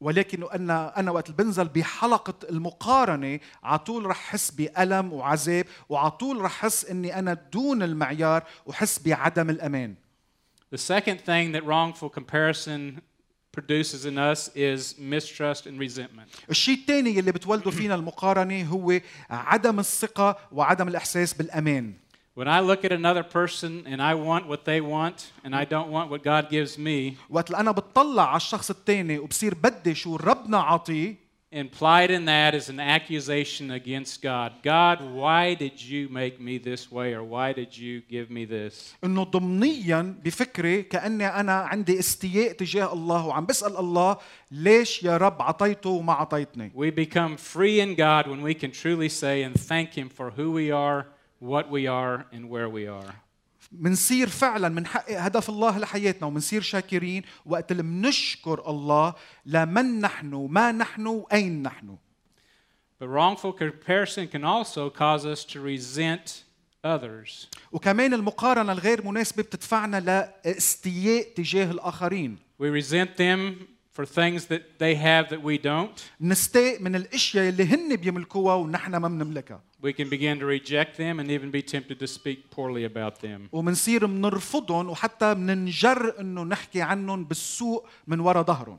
ولكن 0.01 0.43
أنا 0.55 0.99
أنا 1.01 1.11
وقت 1.11 1.31
اللي 1.31 1.45
بنزل 1.45 1.69
بحلقة 1.69 2.35
المقارنة 2.51 3.41
على 3.63 3.79
طول 3.79 4.07
رح 4.07 4.17
حس 4.17 4.51
بألم 4.51 5.13
وعذاب 5.13 5.67
وعلى 5.89 6.11
طول 6.11 6.41
رح 6.41 6.53
حس 6.53 6.85
إني 6.85 7.19
أنا 7.19 7.35
دون 7.53 7.83
المعيار 7.83 8.45
وحس 8.67 8.99
بعدم 8.99 9.51
الأمان 9.51 9.95
The 10.75 10.79
second 10.79 11.21
thing 11.21 11.53
that 11.53 11.65
wrongful 11.65 12.11
comparison 12.11 13.01
produces 13.53 14.05
in 14.05 14.19
us 14.19 14.51
is 14.55 14.99
mistrust 14.99 15.67
and 15.67 15.79
resentment. 15.81 16.29
الشيء 16.51 16.79
الثاني 16.79 17.19
اللي 17.21 17.33
بتولده 17.33 17.71
فينا 17.71 17.95
المقارنة 17.95 18.63
هو 18.65 19.01
عدم 19.31 19.79
الثقة 19.81 20.39
وعدم 20.53 20.89
الإحساس 20.89 21.35
بالأمان 21.35 21.95
When 22.35 22.49
I 22.49 22.61
look 22.61 22.85
at 22.85 22.93
another 22.93 23.23
person 23.23 23.85
and 23.87 24.03
I 24.03 24.15
want 24.15 24.47
what 24.47 24.67
they 24.67 24.81
want 24.83 25.33
and 25.43 25.55
I 25.55 25.65
don't 25.65 25.91
want 25.91 26.11
what 26.11 26.23
God 26.23 26.51
gives 26.51 26.77
me, 26.79 27.17
وقت 27.31 27.51
اللي 27.51 27.61
أنا 27.61 27.73
بتطلع 27.73 28.29
على 28.29 28.37
الشخص 28.37 28.71
الثاني 28.71 29.19
وبصير 29.19 29.55
بدي 29.55 29.95
شو 29.95 30.17
ربنا 30.17 30.59
عطيه 30.59 31.27
implied 31.53 32.11
in 32.11 32.25
that 32.27 32.55
is 32.55 32.69
an 32.69 32.81
accusation 32.81 33.71
against 33.71 34.21
God. 34.21 34.53
God, 34.63 35.01
why 35.01 35.55
did 35.55 35.81
you 35.81 36.09
make 36.09 36.41
me 36.41 36.59
this 36.59 36.91
way 36.93 37.15
or 37.15 37.23
why 37.25 37.53
did 37.53 37.77
you 37.77 38.03
give 38.11 38.31
me 38.31 38.45
this? 38.45 38.95
انه 39.05 39.23
ضمنيا 39.25 40.15
بفكري 40.25 40.83
كاني 40.83 41.27
انا 41.27 41.53
عندي 41.53 41.99
استياء 41.99 42.53
تجاه 42.53 42.93
الله 42.93 43.27
وعم 43.27 43.47
بسال 43.47 43.77
الله 43.77 44.17
ليش 44.51 45.03
يا 45.03 45.17
رب 45.17 45.43
عطيته 45.43 45.91
وما 45.91 46.13
عطيتني 46.13 46.73
We 46.75 46.91
become 46.91 47.37
free 47.37 47.81
in 47.81 47.95
God 47.95 48.27
when 48.27 48.43
we 48.43 48.55
can 48.55 48.71
truly 48.71 49.09
say 49.09 49.43
and 49.43 49.59
thank 49.59 49.95
Him 49.95 50.09
for 50.09 50.31
who 50.31 50.51
we 50.53 50.71
are, 50.71 51.07
what 51.41 51.71
we 51.71 51.87
are, 51.87 52.25
and 52.33 52.51
where 52.51 52.69
we 52.69 52.87
are. 52.87 53.15
منصير 53.73 54.29
فعلا 54.29 54.69
منحقق 54.69 55.21
هدف 55.21 55.49
الله 55.49 55.79
لحياتنا 55.79 56.27
ومنصير 56.27 56.63
شاكرين 56.63 57.23
وقت 57.47 57.73
اللي 57.73 57.83
منشكر 57.83 58.71
الله 58.71 59.15
لمن 59.47 60.01
نحن 60.01 60.33
وما 60.33 60.73
نحن 60.73 61.07
واين 61.07 61.63
نحن 61.63 61.97
But 62.99 63.09
wrongful 63.09 63.53
comparison 63.53 64.27
can 64.29 64.45
also 64.45 64.89
cause 64.89 65.27
us 65.27 65.45
to 65.45 65.61
resent 65.61 66.45
others. 66.85 67.47
وكمان 67.73 68.15
المقارنه 68.15 68.73
الغير 68.73 69.07
مناسبه 69.07 69.43
بتدفعنا 69.43 70.01
لاستياء 70.01 71.35
تجاه 71.35 71.71
الاخرين 71.71 72.39
We 72.63 72.67
resent 72.83 73.17
them 73.19 73.67
for 73.93 74.05
things 74.05 74.47
that 74.47 74.63
they 74.79 74.95
have 74.95 75.29
that 75.31 75.43
we 75.43 75.59
don't. 75.59 76.03
نستاء 76.21 76.83
من 76.83 76.97
الاشياء 76.97 77.49
اللي 77.49 77.65
هن 77.65 77.97
بيملكوها 77.97 78.55
ونحن 78.55 78.97
ما 78.97 79.09
بنملكها 79.09 79.61
We 79.83 79.93
can 79.93 80.09
begin 80.09 80.39
to 80.41 80.47
reject 80.47 80.97
them 80.97 81.21
and 81.21 81.31
even 81.31 81.51
be 81.51 81.63
tempted 81.63 81.99
to 82.01 82.07
speak 82.07 82.51
poorly 82.51 82.85
about 82.85 83.21
them. 83.21 83.49
ومنصير 83.53 84.07
منرفضهم 84.07 84.89
وحتى 84.91 85.35
مننجر 85.35 86.21
انه 86.21 86.43
نحكي 86.45 86.83
عنهم 86.83 87.25
بالسوء 87.25 87.85
من 88.07 88.21
وراء 88.21 88.43
ظهرهم 88.45 88.79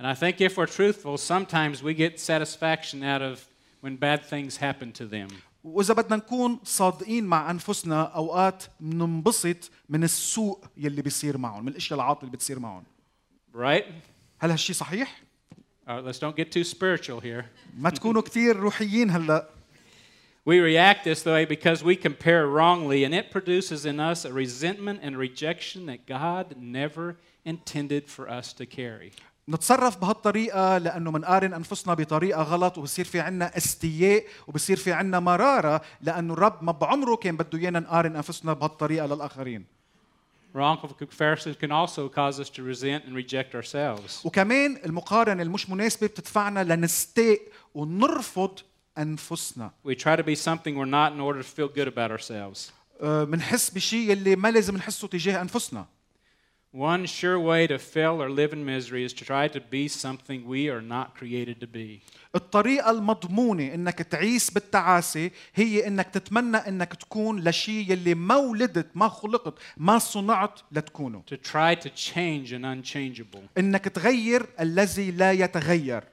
And 0.00 0.06
I 0.06 0.14
think 0.14 0.40
if 0.40 0.56
we're 0.58 0.66
truthful, 0.66 1.16
sometimes 1.16 1.82
we 1.82 1.94
get 1.94 2.18
satisfaction 2.20 3.02
out 3.04 3.22
of 3.22 3.46
when 3.80 3.96
bad 3.96 4.20
things 4.24 4.56
happen 4.56 4.92
to 4.92 5.04
them. 5.06 5.28
واذا 5.64 5.94
بدنا 5.94 6.16
نكون 6.16 6.58
صادقين 6.64 7.24
مع 7.24 7.50
انفسنا 7.50 8.02
اوقات 8.02 8.64
بننبسط 8.80 9.70
من 9.88 10.04
السوء 10.04 10.58
يلي 10.76 11.02
بيصير 11.02 11.38
معهم 11.38 11.62
من 11.62 11.68
الاشياء 11.68 11.98
العاطله 12.00 12.20
اللي 12.22 12.32
بتصير 12.36 12.58
معهم 12.58 12.82
Right? 13.54 13.84
هل 14.39 14.51
هالشي 14.51 14.73
صحيح 14.73 15.21
right, 15.87 16.03
let's 16.03 16.19
don't 16.19 16.35
get 16.35 16.51
too 16.51 16.63
spiritual 16.63 17.19
here. 17.19 17.45
ما 17.83 17.89
تكونوا 17.89 18.21
كثير 18.21 18.55
روحيين 18.55 19.09
هلا 19.09 19.49
We 20.45 20.59
react 20.59 21.03
this 21.03 21.25
way 21.25 21.45
because 21.45 21.83
we 21.83 21.95
compare 21.95 22.47
wrongly, 22.47 23.03
and 23.03 23.13
it 23.13 23.29
produces 23.29 23.85
in 23.85 23.99
us 23.99 24.25
a 24.25 24.33
resentment 24.33 24.99
and 25.03 25.15
rejection 25.17 25.85
that 25.85 26.07
God 26.07 26.55
never 26.57 27.17
intended 27.45 28.03
for 28.09 28.27
us 28.29 28.53
to 28.53 28.65
carry. 28.65 29.11
نتصرف 29.49 29.97
بهالطريقة 29.97 30.77
لأنه 30.77 31.11
منقارن 31.11 31.53
أنفسنا 31.53 31.93
بطريقة 31.93 32.43
غلط 32.43 32.77
وبصير 32.77 33.05
في 33.05 33.19
عنا 33.19 33.57
استياء 33.57 34.23
وبصير 34.47 34.77
في 34.77 34.91
عنا 34.91 35.19
مرارة 35.19 35.81
لأنه 36.01 36.33
الرب 36.33 36.63
ما 36.63 36.71
بعمره 36.71 37.15
كان 37.15 37.37
بده 37.37 37.59
إيانا 37.59 37.79
نقارن 37.79 38.15
أنفسنا 38.15 38.53
بهالطريقة 38.53 39.05
للآخرين 39.05 39.78
Wrongful 40.54 40.90
comparison 40.94 41.54
can 41.54 41.72
also 41.72 42.08
cause 42.08 42.38
us 42.38 42.48
to 42.50 42.62
resent 42.62 43.04
and 43.06 43.14
reject 43.14 43.54
ourselves. 43.54 44.24
وكمان 44.26 44.76
المقارنة 44.84 45.42
المش 45.42 45.70
مناسبة 45.70 46.06
بتدفعنا 46.06 46.64
لنستاء 46.64 47.40
ونرفض 47.74 48.58
أنفسنا 48.98 49.70
We 49.86 49.94
try 49.94 50.16
to 50.16 50.22
be 50.22 50.34
something 50.36 50.76
we're 50.76 50.84
not 50.84 51.12
in 51.12 51.20
order 51.20 51.42
to 51.42 51.48
feel 51.48 51.68
good 51.68 51.88
about 51.88 52.10
ourselves. 52.10 52.72
آه، 53.00 53.24
منحس 53.24 53.70
بشيء 53.70 54.10
يلي 54.10 54.36
ما 54.36 54.50
لازم 54.50 54.76
نحسه 54.76 55.08
تجاه 55.08 55.42
أنفسنا 55.42 55.86
One 56.72 57.06
sure 57.06 57.38
way 57.38 57.68
to 57.68 57.78
fail 57.78 58.20
or 58.20 58.28
live 58.28 58.52
in 58.52 58.64
misery 58.64 59.04
is 59.04 59.12
to 59.12 59.24
try 59.24 59.46
to 59.46 59.60
be 59.60 59.86
something 59.86 60.44
we 60.44 60.68
are 60.68 60.82
not 60.82 61.14
created 61.14 61.60
to 61.60 61.66
be. 61.68 62.02
الطريقة 62.34 62.90
المضمونة 62.90 63.74
انك 63.74 63.98
تعيش 64.02 64.50
بالتعاسة 64.50 65.30
هي 65.54 65.86
انك 65.86 66.06
تتمنى 66.08 66.56
انك 66.56 66.94
تكون 66.94 67.40
لشيء 67.44 67.92
يلي 67.92 68.14
ما 68.14 68.36
ولدت 68.36 68.86
ما 68.94 69.08
خلقت 69.08 69.58
ما 69.76 69.98
صنعت 69.98 70.60
لتكونه 70.72 71.22
To 71.30 71.36
try 71.36 71.74
to 71.76 71.88
change 71.90 72.52
an 72.52 72.64
unchangeable. 72.64 73.40
انك 73.58 73.84
تغير 73.84 74.46
الذي 74.60 75.10
لا 75.10 75.32
يتغير 75.32 76.04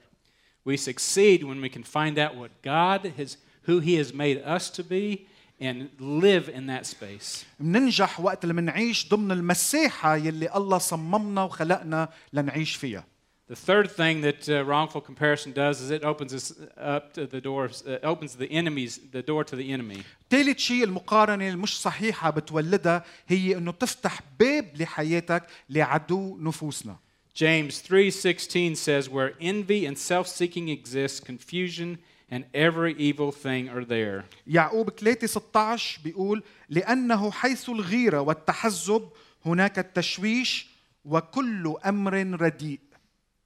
We 0.64 0.76
succeed 0.76 1.42
when 1.42 1.60
we 1.60 1.68
can 1.68 1.82
find 1.82 2.18
out 2.18 2.36
what 2.36 2.50
God 2.62 3.12
has, 3.18 3.36
who 3.62 3.80
He 3.80 3.96
has 3.96 4.14
made 4.14 4.38
us 4.38 4.70
to 4.70 4.84
be, 4.84 5.26
and 5.60 5.88
live 6.00 6.48
in 6.48 6.66
that 6.66 6.86
space. 6.86 7.44
مننجح 7.60 8.20
وقت 8.20 8.44
اللي 8.44 8.54
منعيش 8.54 9.08
ضمن 9.08 9.32
المساحة 9.32 10.16
يلي 10.16 10.56
الله 10.56 10.78
صممنا 10.78 11.42
وخلقنا 11.44 12.08
لنعيش 12.32 12.76
فيها 12.76 13.04
The 13.48 13.56
third 13.56 13.90
thing 13.90 14.22
that 14.22 14.48
uh, 14.48 14.64
wrongful 14.64 15.02
comparison 15.02 15.52
does 15.52 15.82
is 15.82 15.90
it 15.90 16.04
opens 16.04 16.32
us 16.32 16.46
up 16.78 17.12
to 17.12 17.26
the 17.26 17.40
doors, 17.40 17.82
uh, 17.86 17.98
opens 18.12 18.34
the 18.36 18.50
enemies, 18.50 18.98
the 19.12 19.22
door 19.22 19.44
to 19.44 19.56
the 19.56 19.72
enemy. 19.72 20.02
ثالث 20.30 20.58
شيء 20.58 20.84
المقارنة 20.84 21.48
المش 21.48 21.80
صحيحة 21.80 22.30
بتولدها 22.30 23.04
هي 23.28 23.56
انه 23.56 23.72
بتفتح 23.72 24.20
باب 24.40 24.70
لحياتك 24.76 25.42
لعدو 25.70 26.38
نفوسنا 26.40 26.96
James 27.34 27.80
3:16 27.80 28.76
says 28.76 29.08
where 29.08 29.32
envy 29.40 29.86
and 29.86 29.96
self-seeking 29.98 30.68
exist 30.68 31.24
confusion 31.24 31.98
and 32.30 32.44
every 32.54 32.94
evil 32.98 33.30
thing 33.30 33.68
are 33.68 33.84
there. 33.84 34.24
يعقوب 34.46 34.90
3 34.90 35.26
16 35.26 36.00
بيقول 36.04 36.42
لأنه 36.68 37.30
حيث 37.30 37.68
الغيرة 37.68 38.20
والتحزب 38.20 39.08
هناك 39.46 39.78
التشويش 39.78 40.66
وكل 41.04 41.76
أمر 41.86 42.14
رديء 42.40 42.80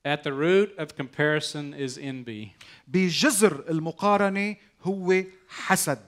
At 0.07 0.23
the 0.23 0.33
root 0.33 0.71
of 0.79 0.95
comparison 0.97 1.75
is 1.75 1.99
envy. 1.99 2.53
بجذر 2.89 3.65
المقارنة 3.71 4.57
هو 4.83 5.25
حسد 5.49 5.99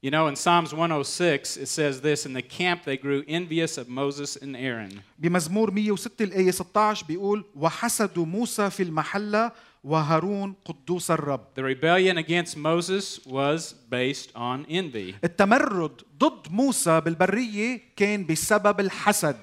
You 0.00 0.12
know, 0.12 0.28
in 0.28 0.36
Psalms 0.36 0.72
106, 0.72 1.56
it 1.56 1.66
says 1.66 2.00
this 2.00 2.24
In 2.24 2.32
the 2.32 2.40
camp 2.42 2.84
they 2.84 2.96
grew 2.96 3.24
envious 3.26 3.76
of 3.78 3.88
Moses 3.88 4.36
and 4.36 4.56
Aaron. 4.56 5.02
بمزمور 5.18 5.70
106 5.70 6.22
الآية 6.24 6.50
16 6.50 7.06
بيقول 7.06 7.44
وحسدوا 7.56 8.26
موسى 8.26 8.70
في 8.70 8.82
المحلة 8.82 9.52
وهارون 9.83 10.53
قدوس 10.65 11.11
الرب 11.11 11.41
The 11.55 11.63
rebellion 11.63 12.17
against 12.17 12.57
Moses 12.57 13.19
was 13.25 13.73
based 13.89 14.29
on 14.35 14.65
envy. 14.69 15.15
التمرد 15.23 16.01
ضد 16.19 16.51
موسى 16.51 17.01
بالبرية 17.01 17.81
كان 17.95 18.25
بسبب 18.25 18.79
الحسد 18.79 19.37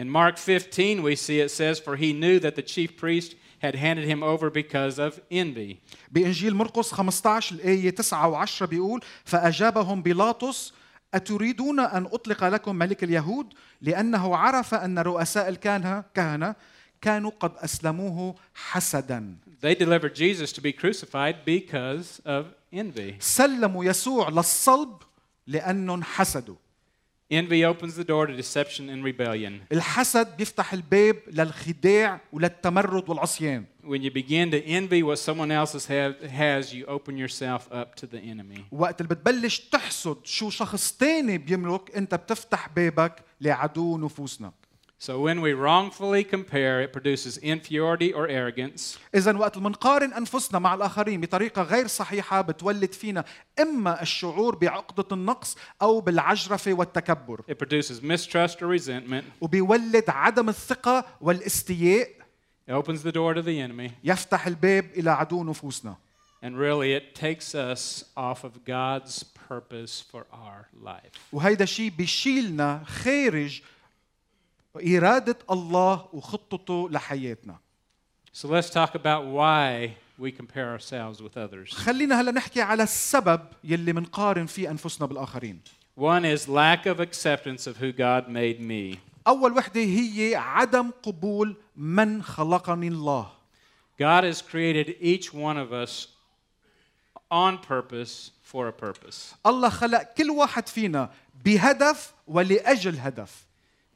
In 0.00 0.08
Mark 0.08 0.36
15, 0.38 1.02
we 1.02 1.16
see 1.16 1.40
it 1.40 1.50
says, 1.50 1.80
For 1.80 1.96
he 1.96 2.12
knew 2.12 2.38
that 2.38 2.54
the 2.54 2.62
chief 2.62 2.96
priest 2.96 3.34
had 3.60 3.74
handed 3.74 4.04
him 4.04 4.22
over 4.22 4.48
because 4.50 4.98
of 4.98 5.20
envy. 5.30 5.78
بإنجيل 6.12 6.54
مرقس 6.54 6.92
15 6.92 7.54
الآية 7.54 7.90
9 7.90 8.46
و10 8.46 8.64
بيقول 8.64 9.00
فأجابهم 9.24 10.02
بيلاطس 10.02 10.72
أتريدون 11.14 11.80
أن 11.80 12.06
أطلق 12.12 12.44
لكم 12.44 12.76
ملك 12.76 13.04
اليهود 13.04 13.54
لأنه 13.82 14.36
عرف 14.36 14.74
أن 14.74 14.98
رؤساء 14.98 15.48
الكهنة 15.48 16.04
كهنة 16.14 16.54
كانوا 17.00 17.30
قد 17.40 17.52
أسلموه 17.56 18.34
حسدا 18.54 19.36
They 19.60 19.74
delivered 19.74 20.14
Jesus 20.14 20.52
to 20.52 20.60
be 20.60 20.72
crucified 20.72 21.36
because 21.44 22.20
of 22.26 22.44
envy. 22.72 23.14
سلموا 23.20 23.84
يسوع 23.84 24.28
للصلب 24.28 24.96
لأنهم 25.46 26.02
حسدوا 26.02 26.56
Envy 27.30 27.62
opens 27.62 27.94
the 27.94 28.04
door 28.04 28.26
to 28.26 28.34
deception 28.34 28.88
and 28.88 29.04
rebellion. 29.04 29.60
الحسد 29.72 30.36
بيفتح 30.36 30.72
الباب 30.72 31.16
للخداع 31.26 32.20
وللتمرد 32.32 33.08
والعصيان 33.10 33.64
When 33.84 34.02
you 34.02 34.10
begin 34.10 34.50
to 34.50 34.62
envy 34.64 35.02
what 35.02 35.18
someone 35.18 35.50
else 35.50 35.72
has, 35.86 36.74
you 36.74 36.86
open 36.86 37.16
yourself 37.18 37.68
up 37.72 37.94
to 37.96 38.06
the 38.06 38.18
enemy. 38.18 38.60
وقت 38.72 39.00
اللي 39.00 39.14
بتبلش 39.14 39.58
تحسد 39.60 40.16
شو 40.24 40.50
شخص 40.50 40.92
تاني 40.92 41.38
بيملك 41.38 41.96
انت 41.96 42.14
بتفتح 42.14 42.68
بابك 42.76 43.12
لعدو 43.40 43.98
نفوسنا 43.98 44.52
So 44.99 45.19
when 45.19 45.41
we 45.41 45.51
wrongfully 45.53 46.23
compare, 46.23 46.81
it 46.81 46.93
produces 46.93 47.37
inferiority 47.37 48.13
or 48.13 48.27
arrogance. 48.29 48.97
إذا 49.15 49.37
وقت 49.37 49.57
اللي 49.57 49.69
منقارن 49.69 50.13
أنفسنا 50.13 50.59
مع 50.59 50.73
الآخرين 50.73 51.21
بطريقة 51.21 51.61
غير 51.61 51.87
صحيحة 51.87 52.41
بتولد 52.41 52.93
فينا 52.93 53.25
إما 53.61 54.01
الشعور 54.01 54.55
بعقدة 54.55 55.05
النقص 55.11 55.57
أو 55.81 55.99
بالعجرفة 56.01 56.73
والتكبر 56.73 57.41
It 57.51 57.57
produces 57.59 58.01
mistrust 58.01 58.61
or 58.61 58.67
resentment. 58.67 59.23
وبيولد 59.41 60.09
عدم 60.09 60.49
الثقة 60.49 61.05
والاستياء 61.21 62.09
It 62.69 62.71
opens 62.73 63.03
the 63.03 63.11
door 63.11 63.33
to 63.33 63.41
the 63.41 63.59
enemy. 63.59 63.91
يفتح 64.03 64.47
الباب 64.47 64.85
إلى 64.95 65.09
عدو 65.11 65.43
نفوسنا 65.43 65.95
And 66.45 66.57
really, 66.57 66.93
it 66.93 67.15
takes 67.15 67.55
us 67.55 68.03
off 68.17 68.43
of 68.43 68.65
God's 68.65 69.23
purpose 69.49 70.01
for 70.11 70.25
our 70.33 70.67
life. 70.85 71.19
وهيدا 71.33 71.65
شيء 71.65 71.89
بيشيلنا 71.97 72.83
خارج 72.85 73.61
إرادة 74.78 75.36
الله 75.50 76.08
وخطته 76.12 76.88
لحياتنا 76.90 77.56
So 78.32 78.46
let's 78.48 78.70
talk 78.70 78.94
about 78.94 79.24
why 79.26 79.96
we 80.18 80.30
compare 80.32 80.68
ourselves 80.70 81.22
with 81.22 81.36
others. 81.36 81.70
خلينا 81.74 82.20
هلا 82.20 82.30
نحكي 82.32 82.62
على 82.62 82.82
السبب 82.82 83.40
يلي 83.64 83.92
منقارن 83.92 84.46
فيه 84.46 84.70
أنفسنا 84.70 85.06
بالآخرين 85.06 85.60
One 85.96 86.24
is 86.24 86.46
lack 86.48 86.86
of 86.86 87.00
acceptance 87.00 87.66
of 87.66 87.76
who 87.78 87.92
God 87.92 88.28
made 88.28 88.60
me. 88.60 88.98
أول 89.26 89.52
وحدة 89.52 89.80
هي 89.80 90.34
عدم 90.36 90.90
قبول 91.02 91.56
من 91.76 92.22
خلقني 92.22 92.88
الله 92.88 93.26
God 94.00 94.24
has 94.24 94.40
created 94.42 94.94
each 95.00 95.34
one 95.34 95.56
of 95.56 95.72
us 95.72 96.08
on 97.30 97.58
purpose 97.58 98.30
for 98.42 98.68
a 98.68 98.72
purpose. 98.72 99.34
الله 99.46 99.68
خلق 99.68 100.02
كل 100.02 100.30
واحد 100.30 100.68
فينا 100.68 101.10
بهدف 101.44 102.12
ولأجل 102.28 102.98
هدف 102.98 103.47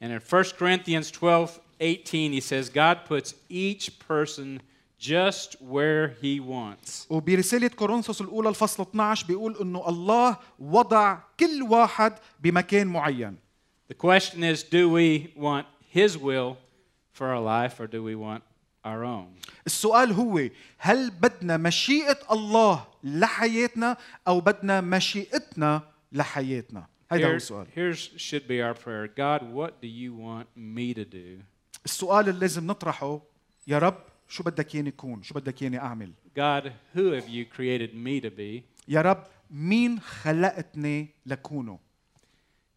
And 0.01 0.11
in 0.11 0.19
1 0.19 0.43
Corinthians 0.59 1.11
12 1.11 1.59
18, 1.79 2.31
he 2.31 2.39
says, 2.39 2.69
God 2.69 3.05
puts 3.05 3.35
each 3.49 3.99
person 3.99 4.61
just 4.97 5.61
where 5.61 6.15
he 6.21 6.39
wants. 6.39 7.07
وبرسالة 7.09 7.67
كورنثوس 7.67 8.21
الأولى 8.21 8.49
الفصل 8.49 8.83
12 8.83 9.27
بيقول 9.27 9.57
إنه 9.61 9.89
الله 9.89 10.37
وضع 10.59 11.17
كل 11.39 11.63
واحد 11.63 12.13
بمكان 12.39 12.87
معين 12.87 13.37
The 13.89 13.93
question 13.93 14.43
is 14.43 14.63
do 14.63 14.89
we 14.89 15.33
want 15.35 15.65
his 15.89 16.17
will 16.17 16.57
for 17.13 17.27
our 17.27 17.39
life 17.39 17.79
or 17.79 17.87
do 17.87 18.03
we 18.03 18.15
want 18.15 18.43
our 18.83 19.03
own? 19.03 19.27
السؤال 19.67 20.11
هو 20.11 20.49
هل 20.77 21.09
بدنا 21.09 21.57
مشيئة 21.57 22.19
الله 22.31 22.87
لحياتنا 23.03 23.97
أو 24.27 24.39
بدنا 24.39 24.81
مشيئتنا 24.81 25.81
لحياتنا 26.11 26.87
هيدا 27.11 27.27
هو 27.27 27.31
Here, 27.31 27.35
السؤال 27.35 27.67
here's 27.75 28.09
should 28.17 28.47
be 28.47 28.61
our 28.61 28.73
prayer 28.73 29.07
God, 29.07 29.41
what 29.53 29.81
do 29.81 29.87
you 29.87 30.13
want 30.13 30.47
me 30.55 30.93
to 30.93 31.05
do? 31.05 31.43
السؤال 31.85 32.29
اللي 32.29 32.39
لازم 32.39 32.67
نطرحه 32.67 33.21
يا 33.67 33.79
رب 33.79 33.97
شو 34.27 34.43
بدك 34.43 34.75
ياني 34.75 34.91
كون 34.91 35.23
شو 35.23 35.33
بدك 35.33 35.61
ياني 35.61 35.79
أعمل 35.79 36.11
God, 36.37 36.71
who 36.95 37.11
have 37.11 37.27
you 37.29 37.45
created 37.45 37.93
me 37.93 38.21
to 38.21 38.29
be? 38.29 38.63
يا 38.87 39.01
رب 39.01 39.23
مين 39.51 39.99
خلقتني 39.99 41.07
لكونه 41.25 41.79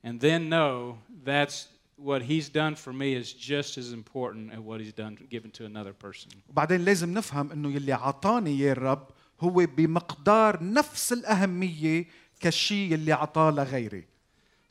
And 0.05 0.21
then 0.21 0.49
know 0.49 0.99
that's 1.25 1.67
what 1.97 2.23
he's 2.23 2.49
done 2.49 2.75
for 2.75 2.93
me 2.93 3.15
is 3.15 3.33
just 3.33 3.77
as 3.77 3.93
important 3.93 4.53
as 4.53 4.61
what 4.61 4.81
he's 4.81 4.95
done 4.95 5.19
given 5.31 5.51
to 5.51 5.65
another 5.67 5.93
person. 5.93 6.31
وبعدين 6.49 6.85
لازم 6.85 7.15
نفهم 7.15 7.53
انه 7.53 7.73
يلي 7.73 7.93
عطاني 7.93 8.59
يا 8.59 8.73
الرب 8.73 9.09
هو 9.41 9.67
بمقدار 9.77 10.65
نفس 10.65 11.13
الأهمية 11.13 12.07
كالشيء 12.41 12.93
يلي 12.93 13.13
عطاه 13.13 13.51
لغيري 13.51 14.05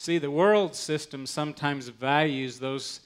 See, 0.03 0.17
the 0.17 0.31
world 0.31 0.75
system 0.75 1.25
sometimes 1.25 1.89
values 1.89 2.59
those 2.59 3.01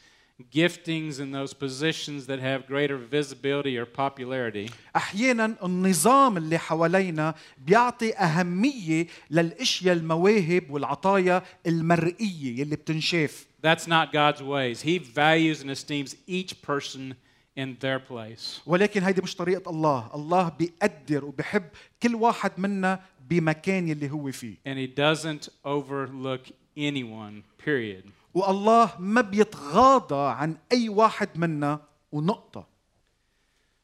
giftings 0.52 1.20
and 1.20 1.34
those 1.34 1.54
positions 1.54 2.28
that 2.28 2.40
have 2.40 2.68
greater 2.68 2.98
visibility 2.98 3.78
or 3.78 3.86
popularity. 3.86 4.70
احيانا 4.96 5.56
النظام 5.64 6.38
اللي 6.38 6.58
حوالينا 6.58 7.36
بيعطي 7.58 8.14
اهميه 8.14 9.08
للاشياء 9.32 9.96
المواهب 9.96 10.70
والعطايا 10.70 11.44
المرئيه 11.68 12.60
يلي 12.60 12.76
بتنشاف 12.76 13.46
That's 13.62 13.88
not 13.88 14.12
God's 14.12 14.42
ways. 14.44 14.82
He 14.82 14.98
values 14.98 15.62
and 15.62 15.72
esteems 15.72 16.16
each 16.28 16.62
person 16.62 17.16
in 17.56 17.78
their 17.80 18.00
place. 18.00 18.62
ولكن 18.66 19.04
هيدي 19.04 19.22
مش 19.22 19.36
طريقه 19.36 19.70
الله 19.70 20.10
الله 20.16 20.50
بيقدر 20.50 21.26
وبيحب 21.26 21.64
كل 22.04 22.16
واحد 22.16 22.52
منا 22.58 23.00
بمكان 23.30 23.88
يلي 23.88 24.12
هو 24.12 24.32
فيه 24.32 24.56
And 24.68 24.78
he 24.78 24.88
doesn't 24.88 25.50
overlook 25.66 26.52
anyone, 26.78 27.44
period. 27.66 28.04
والله 28.34 28.92
ما 29.00 29.22
بيتغاضى 29.22 30.30
عن 30.32 30.56
اي 30.72 30.90
واحد 30.90 31.30
منا 31.36 31.80
ونقطه 32.12 32.74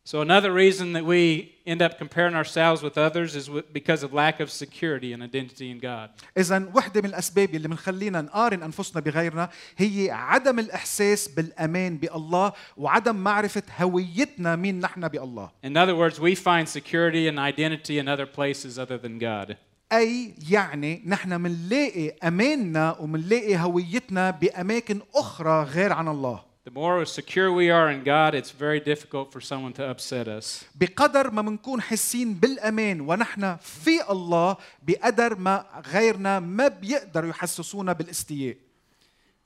So 0.06 0.21
another 0.21 0.52
reason 0.52 0.93
that 0.93 1.06
we 1.06 1.52
end 1.67 1.84
up 1.84 1.99
comparing 1.99 2.34
ourselves 2.34 2.82
with 2.82 2.97
others 2.97 3.36
is 3.36 3.47
with- 3.47 3.71
because 3.71 4.02
of 4.02 4.12
lack 4.12 4.39
of 4.39 4.49
security 4.49 5.13
and 5.13 5.21
identity 5.21 5.69
in 5.69 5.78
God. 5.80 6.10
إذا 6.38 6.71
وحدة 6.75 7.02
من 7.02 7.10
الأسباب 7.10 7.56
اللي 7.56 7.67
بنخلينا 7.67 8.21
نقارن 8.21 8.63
أنفسنا 8.63 9.02
بغيرنا 9.02 9.49
هي 9.78 10.12
عدم 10.12 10.60
الإحساس 10.60 11.28
بالأمان 11.28 11.97
بالله 11.97 12.54
وعدم 12.78 13.15
معرفة 13.15 13.63
هويتنا 13.80 14.56
مين 14.56 14.80
نحن 14.80 15.08
بالله. 15.08 15.49
In 15.63 15.78
other 15.78 15.95
words, 15.95 16.19
we 16.19 16.34
find 16.36 16.67
security 16.67 17.28
and 17.28 17.38
identity 17.38 17.99
in 17.99 18.08
other 18.08 18.25
places 18.25 18.80
other 18.80 18.97
than 18.97 19.19
God. 19.19 19.58
أي 19.96 20.35
يعني 20.50 21.02
نحن 21.07 21.40
منلاقي 21.40 22.11
أماننا 22.11 22.96
ومنلاقي 23.00 23.57
هويتنا 23.57 24.30
بأماكن 24.30 25.00
أخرى 25.14 25.62
غير 25.62 25.92
عن 25.92 26.09
الله. 26.09 26.54
The 26.66 26.70
more 26.70 27.04
secure 27.04 27.52
we 27.52 27.68
are 27.68 27.90
in 27.90 28.02
God, 28.04 28.35
it's 28.35 28.50
very 28.50 28.80
difficult 28.80 29.30
for 29.30 29.40
someone 29.40 29.74
to 29.74 29.85
upset 29.90 30.28
us. 30.28 30.64
بقدر 30.74 31.30
ما 31.30 31.42
منكون 31.42 31.80
حاسين 31.80 32.35
بالأمان 32.35 33.00
ونحن 33.00 33.57
في 33.61 34.11
الله 34.11 34.57
بقدر 34.83 35.38
ما 35.38 35.64
غيرنا 35.92 36.40
ما 36.40 36.68
بيقدروا 36.68 37.30
يحسسونا 37.30 37.92
بالاستياء. 37.92 38.57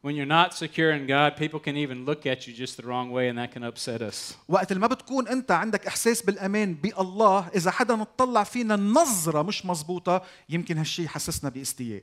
When 0.06 0.16
you're 0.18 0.34
not 0.40 0.54
secure 0.54 0.92
in 0.92 1.08
God, 1.08 1.38
people 1.38 1.62
can 1.62 1.78
even 1.78 2.04
look 2.04 2.26
at 2.26 2.46
you 2.46 2.54
just 2.54 2.76
the 2.76 2.84
wrong 2.84 3.10
way, 3.10 3.30
and 3.30 3.38
that 3.38 3.52
can 3.54 3.64
upset 3.64 4.02
us. 4.02 4.36
وقت 4.50 4.72
اللي 4.72 4.82
ما 4.82 4.88
بتكون 4.88 5.28
انت 5.28 5.52
عندك 5.52 5.88
احساس 5.88 6.22
بالامان 6.22 6.74
بالله 6.74 7.48
اذا 7.56 7.72
حدا 7.72 8.02
اطلع 8.02 8.44
فينا 8.44 8.76
نظره 8.76 9.42
مش 9.42 9.66
مزبوطه 9.66 10.22
يمكن 10.50 10.78
هالشيء 10.78 11.06
يحسسنا 11.06 11.50
باستياء 11.50 12.02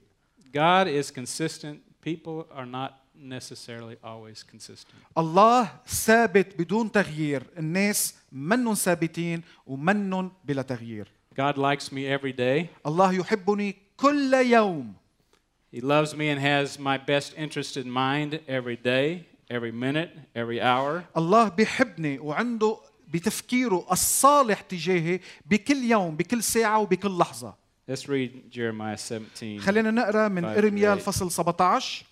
God 0.57 0.87
is 0.89 1.11
consistent. 1.11 1.79
People 2.03 2.47
are 2.55 2.67
not 2.67 2.93
necessarily 3.15 3.97
always 4.03 4.43
consistent. 4.43 5.19
الله 5.19 5.69
ثابت 5.87 6.59
بدون 6.59 6.93
تغيير 6.93 7.43
الناس 7.59 8.15
منن 8.33 8.75
ثابتين 8.75 9.43
ومنن 9.67 10.31
بلا 10.45 10.63
تغيير 10.63 11.09
God 11.41 11.57
likes 11.57 11.93
me 11.93 12.07
every 12.19 12.33
day. 12.33 12.67
الله 12.87 13.13
يحبني 13.13 13.77
كل 13.97 14.35
يوم 14.35 14.95
He 15.73 15.81
loves 15.81 16.15
me 16.15 16.27
and 16.35 16.41
has 16.41 16.79
my 16.79 16.99
best 16.99 17.33
interest 17.37 17.77
in 17.77 17.89
mind 17.91 18.41
every 18.49 18.77
day, 18.77 19.25
every 19.51 19.73
minute, 19.73 20.11
every 20.35 20.61
hour. 20.61 21.03
الله 21.17 21.49
بيحبني 21.49 22.19
وعنده 22.19 22.77
بتفكيره 23.09 23.87
الصالح 23.93 24.61
تجاهي 24.61 25.21
بكل 25.47 25.77
يوم 25.85 26.17
بكل 26.17 26.43
ساعه 26.43 26.79
وبكل 26.79 27.19
لحظه 27.19 27.55
Let's 27.91 28.07
read 28.07 28.31
Jeremiah 28.53 28.97
17, 28.97 29.59
خلينا 29.61 29.91
نقرا 29.91 30.29
من 30.29 30.43
Five 30.43 30.59
ارميا 30.59 30.95
through 30.95 30.99
eight. 30.99 31.09
الفصل 31.09 31.31
17 31.31 32.05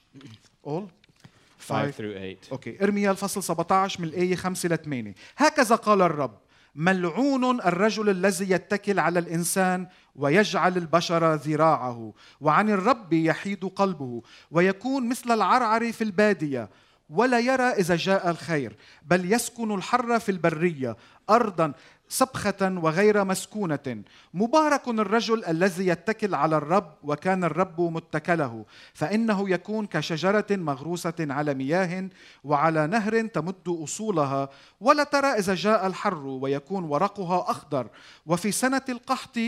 all 0.67 0.71
5 0.71 1.91
five 1.91 1.95
through 1.95 2.15
8. 2.19 2.37
اوكي 2.53 2.83
ارميا 2.83 3.11
الفصل 3.11 3.43
17 3.43 4.01
من 4.01 4.09
الايه 4.09 4.37
5 4.37 4.69
ل 4.69 4.77
8 4.79 5.15
هكذا 5.37 5.77
قال 5.77 6.03
الرب 6.03 6.39
ملعون 6.75 7.61
الرجل 7.61 8.09
الذي 8.09 8.51
يتكل 8.51 8.99
على 8.99 9.19
الانسان 9.19 9.87
ويجعل 10.16 10.78
البشر 10.78 11.34
ذراعه 11.34 12.14
وعن 12.42 12.70
الرب 12.70 13.14
يحيد 13.14 13.66
قلبه 13.66 14.22
ويكون 14.52 15.10
مثل 15.10 15.32
العرعر 15.32 15.92
في 15.92 16.04
البادية 16.04 16.70
ولا 17.10 17.40
يرى 17.40 17.64
إذا 17.64 17.96
جاء 17.96 18.30
الخير 18.30 18.76
بل 19.06 19.34
يسكن 19.34 19.76
الحر 19.76 20.20
في 20.20 20.30
البرية 20.30 20.98
ارضا 21.30 21.74
سبخة 22.10 22.80
وغير 22.84 23.24
مسكونة. 23.24 24.04
مبارك 24.34 24.88
الرجل 24.88 25.46
الذي 25.46 25.88
يتكل 25.88 26.36
على 26.36 26.58
الرب 26.58 26.94
وكان 27.04 27.44
الرب 27.44 27.82
متكله 27.82 28.66
فإنه 28.94 29.50
يكون 29.50 29.86
كشجرة 29.86 30.46
مغروسة 30.52 31.14
على 31.20 31.54
مياه 31.54 32.10
وعلى 32.44 32.88
نهر 32.88 33.28
تمد 33.28 33.68
أصولها 33.84 34.50
ولا 34.82 35.04
ترى 35.04 35.28
إذا 35.28 35.56
جاء 35.56 35.88
الحر 35.88 36.26
ويكون 36.26 36.84
ورقها 36.84 37.52
أخضر. 37.52 37.88
وفي 38.26 38.52
سنة 38.52 38.86
القحط 38.90 39.40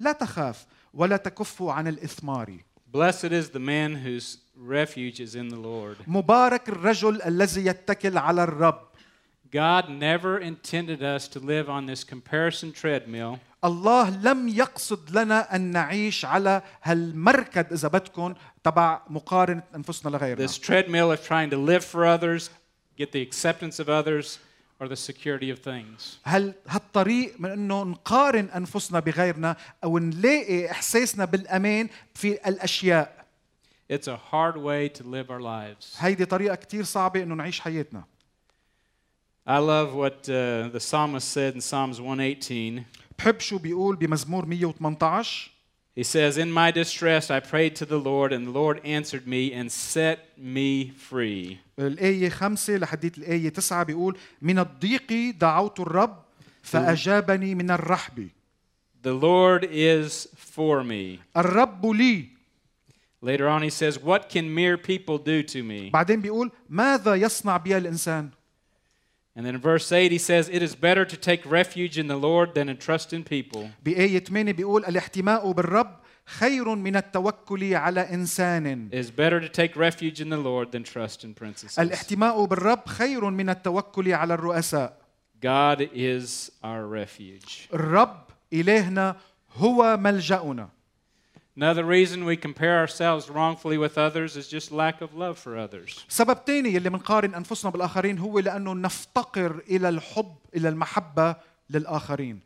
لا 0.00 0.12
تخاف 0.12 0.66
ولا 0.94 1.16
تكف 1.16 1.62
عن 1.62 1.88
الإثمار 1.88 2.58
Blessed 2.92 3.32
is 3.32 3.50
the 3.50 3.58
man 3.58 3.96
whose 3.96 4.38
refuge 4.56 5.18
is 5.20 5.34
in 5.34 5.48
the 5.48 5.56
Lord. 5.56 5.96
مبارك 6.06 6.68
الرجل 6.68 7.22
الذي 7.22 7.66
يتكل 7.66 8.18
على 8.18 8.44
الرب 8.44 8.80
God 9.50 9.88
never 9.88 10.38
intended 10.38 11.02
us 11.02 11.28
to 11.28 11.38
live 11.38 11.68
on 11.70 11.86
this 11.86 12.04
comparison 12.04 12.72
treadmill 12.72 13.38
الله 13.64 14.10
لم 14.22 14.48
يقصد 14.48 15.18
لنا 15.18 15.56
أن 15.56 15.60
نعيش 15.60 16.24
على 16.24 16.62
هالمركد 16.82 17.72
إذا 17.72 17.88
بدكم 17.88 18.34
تبع 18.64 19.00
مقارنة 19.08 19.62
أنفسنا 19.74 20.10
لغيرنا 20.10 20.46
this 20.46 20.58
treadmill 20.58 21.12
of 21.12 21.24
trying 21.26 21.50
to 21.50 21.56
live 21.56 21.84
for 21.84 22.04
others, 22.06 22.50
get 22.98 23.12
the 23.12 23.22
acceptance 23.22 23.78
of 23.80 23.88
others, 23.88 24.38
or 24.81 24.87
the 24.87 24.95
security 24.95 25.51
of 25.51 25.59
things. 25.59 26.17
هل 26.23 26.53
هالطريق 26.67 27.35
من 27.39 27.49
انه 27.51 27.83
نقارن 27.83 28.45
انفسنا 28.45 28.99
بغيرنا 28.99 29.55
او 29.83 29.97
نلاقي 29.97 30.71
احساسنا 30.71 31.25
بالامان 31.25 31.89
في 32.13 32.49
الاشياء 32.49 33.19
It's 33.91 34.07
a 34.07 34.17
hard 34.31 34.55
way 34.57 34.87
to 34.99 35.03
live 35.03 35.29
our 35.29 35.41
lives. 35.41 35.95
هيدي 36.03 36.25
طريقه 36.25 36.55
كتير 36.55 36.83
صعبه 36.83 37.23
انه 37.23 37.35
نعيش 37.35 37.59
حياتنا 37.59 38.03
I 39.47 39.57
love 39.59 39.93
what 39.95 40.29
uh, 40.29 40.69
the 40.75 40.79
psalmist 40.79 41.27
said 41.33 41.55
in 41.55 41.61
Psalms 41.61 41.99
118. 41.99 42.83
بحب 43.19 43.39
شو 43.39 43.57
بيقول 43.57 43.95
بمزمور 43.95 44.45
118 44.45 45.51
He 45.95 46.03
says, 46.03 46.37
In 46.37 46.51
my 46.51 46.71
distress 46.71 47.29
I 47.29 47.39
prayed 47.41 47.75
to 47.77 47.85
the 47.85 47.97
Lord, 47.97 48.31
and 48.31 48.47
the 48.47 48.51
Lord 48.51 48.79
answered 48.85 49.27
me 49.27 49.51
and 49.53 49.69
set 49.71 50.19
me 50.37 50.91
free. 50.91 51.59
الآية 51.79 52.29
خمسة 52.29 52.77
لحديت 52.77 53.17
الآية 53.17 53.49
تسعة 53.49 53.83
بيقول 53.83 54.17
من 54.41 54.59
الضيق 54.59 55.35
دعوت 55.39 55.79
الرب 55.79 56.23
فأجابني 56.63 57.55
من 57.55 57.71
الرحب 57.71 58.29
The 59.01 59.13
Lord 59.13 59.63
is 59.71 60.27
for 60.35 60.83
me. 60.83 61.19
الرب 61.37 61.85
لي 61.85 62.25
Later 63.21 63.49
on, 63.49 63.61
he 63.61 63.69
says, 63.69 63.99
What 63.99 64.29
can 64.29 64.53
mere 64.53 64.77
people 64.77 65.17
do 65.17 65.43
to 65.43 65.63
me? 65.63 65.89
بعدين 65.91 66.21
بيقول 66.21 66.51
ماذا 66.69 67.15
يصنع 67.15 67.57
بي 67.57 67.77
الإنسان 67.77 68.29
And 69.35 69.45
then 69.45 69.55
in 69.55 69.61
verse 69.61 69.91
8, 69.91 70.11
he 70.11 70.17
says, 70.17 70.49
It 70.49 70.61
is 70.61 70.75
better 70.75 71.05
to 71.05 71.15
take 71.15 71.45
refuge 71.45 71.97
in 71.97 72.07
the 72.07 72.17
Lord 72.17 72.55
than 72.55 72.67
to 72.67 72.75
trust 72.75 73.13
in 73.13 73.23
people. 73.23 73.69
بآية 73.85 74.23
8 74.23 74.51
بيقول 74.55 74.85
الاحتماء 74.85 75.51
بالرب 75.51 75.99
خير 76.25 76.75
من 76.75 76.95
التوكل 76.95 77.73
على 77.73 78.01
إنسان 78.13 78.89
It 78.91 78.95
is 78.95 79.11
better 79.11 79.39
to 79.39 79.49
take 79.49 79.75
refuge 79.75 80.19
in 80.21 80.29
the 80.29 80.37
Lord 80.37 80.71
than 80.71 80.83
trust 80.83 81.23
in 81.23 81.33
princesses. 81.33 81.79
الاحتماء 81.79 82.45
بالرب 82.45 82.87
خير 82.87 83.29
من 83.29 83.49
التوكل 83.49 84.13
على 84.13 84.33
الرؤساء 84.33 84.93
God 85.41 85.81
is 85.93 86.51
our 86.63 86.85
refuge. 86.85 87.67
الرب 87.73 88.23
إلهنا 88.53 89.15
هو 89.57 89.97
ملجأنا 89.97 90.69
Another 91.56 91.84
reason 91.84 92.24
we 92.24 92.36
compare 92.36 92.76
ourselves 92.80 93.30
wrongfully 93.30 93.78
with 93.78 93.96
others 93.96 94.36
is 94.36 94.48
just 94.48 94.72
lack 94.72 95.00
of 95.00 95.14
love 95.14 95.38
for 95.38 95.56
others. 95.56 96.04
سبب 96.08 96.44
تاني 96.44 96.76
اللي 96.76 96.90
بنقارن 96.90 97.34
أنفسنا 97.34 97.70
بالآخرين 97.70 98.18
هو 98.18 98.38
لأنه 98.38 98.74
نفتقر 98.74 99.62
إلى 99.70 99.88
الحب 99.88 100.36
إلى 100.56 100.68
المحبة 100.68 101.36
للآخرين. 101.70 102.40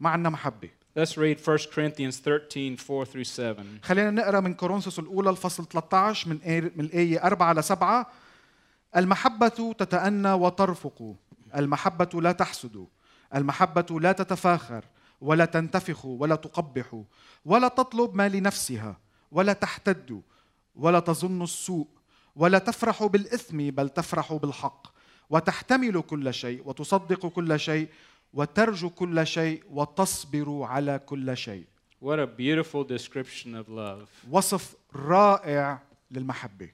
ما 0.00 0.10
عندنا 0.10 0.30
محبة. 0.30 0.70
Let's 0.96 1.16
read 1.16 1.40
1 1.40 1.70
Corinthians 1.72 2.20
13, 2.20 2.76
4 2.76 3.04
through 3.04 3.24
7. 3.24 3.64
خلينا 3.82 4.10
نقرأ 4.10 4.40
من 4.40 4.54
كورنثوس 4.54 4.98
الأولى 4.98 5.30
الفصل 5.30 5.66
13 5.66 6.28
من 6.28 6.38
من 6.76 6.84
الآية 6.84 7.24
4 7.24 7.52
ل 7.52 7.64
7 7.64 8.06
المحبة 8.96 9.74
تتأنى 9.78 10.32
وترفق. 10.32 11.14
المحبة 11.56 12.20
لا 12.20 12.32
تحسد. 12.32 12.86
المحبة 13.34 14.00
لا 14.00 14.12
تتفاخر. 14.12 14.84
ولا 15.24 15.44
تنتفخ 15.44 16.04
ولا 16.04 16.36
تقبح 16.36 17.02
ولا 17.44 17.68
تطلب 17.68 18.14
ما 18.14 18.28
لنفسها 18.28 18.96
ولا 19.30 19.52
تحتد 19.52 20.22
ولا 20.76 21.00
تظن 21.00 21.42
السوء 21.42 21.88
ولا 22.36 22.58
تفرح 22.58 23.04
بالإثم 23.04 23.70
بل 23.70 23.88
تفرح 23.88 24.32
بالحق 24.32 24.86
وتحتمل 25.30 26.00
كل 26.02 26.34
شيء 26.34 26.62
وتصدق 26.68 27.26
كل 27.26 27.60
شيء 27.60 27.88
وترجو 28.32 28.90
كل 28.90 29.26
شيء 29.26 29.62
وتصبر 29.70 30.62
على 30.62 30.98
كل 30.98 31.36
شيء 31.36 31.64
What 32.02 32.18
a 32.18 32.26
beautiful 32.26 32.84
description 32.84 33.54
of 33.54 33.68
love. 33.68 34.08
وصف 34.30 34.74
رائع 34.94 35.78
للمحبة 36.10 36.68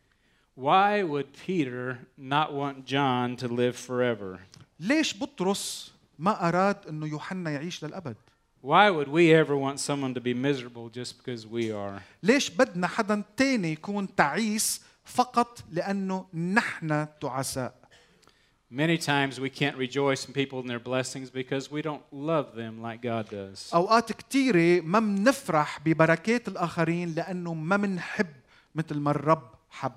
Why 0.57 1.03
would 1.05 1.29
Peter 1.47 1.99
not 2.19 2.53
want 2.53 2.85
John 2.85 3.37
to 3.37 3.49
live 3.49 3.77
forever? 3.77 4.39
ليش 4.81 5.23
بطرس 5.23 5.95
ما 6.19 6.49
أراد 6.49 6.87
أنه 6.87 7.07
يوحنا 7.07 7.51
يعيش 7.51 7.85
للأبد 7.85 8.17
Why 8.62 8.90
would 8.90 9.08
we 9.08 9.32
ever 9.34 9.56
want 9.56 9.80
someone 9.80 10.14
to 10.16 10.22
be 10.22 10.34
miserable 10.34 10.90
just 10.90 11.18
because 11.18 11.46
we 11.46 11.72
are? 11.72 12.02
ليش 12.24 12.50
بدنا 12.50 12.88
حدا 12.88 13.24
تاني 13.38 13.72
يكون 13.72 14.16
تعيس 14.16 14.82
فقط 15.06 15.64
لأنه 15.72 16.26
نحن 16.34 17.08
تعساء 17.22 17.86
Many 18.72 18.98
times 18.98 19.40
we 19.40 19.50
can't 19.50 19.78
rejoice 19.78 20.26
in 20.26 20.34
people 20.34 20.60
and 20.60 20.68
their 20.70 20.80
blessings 20.80 21.30
because 21.30 21.70
we 21.72 21.82
don't 21.84 22.02
love 22.12 22.56
them 22.56 22.82
like 22.82 23.02
God 23.02 23.30
does. 23.30 23.72
أوقات 23.74 24.12
كتيرة 24.12 24.82
ما 24.82 25.00
منفرح 25.00 25.80
ببركات 25.86 26.48
الآخرين 26.48 27.14
لأنه 27.16 27.54
ما 27.54 27.78
منحب 27.78 28.28
مثل 28.76 28.96
ما 29.00 29.12
الرب 29.12 29.52
حب 29.70 29.92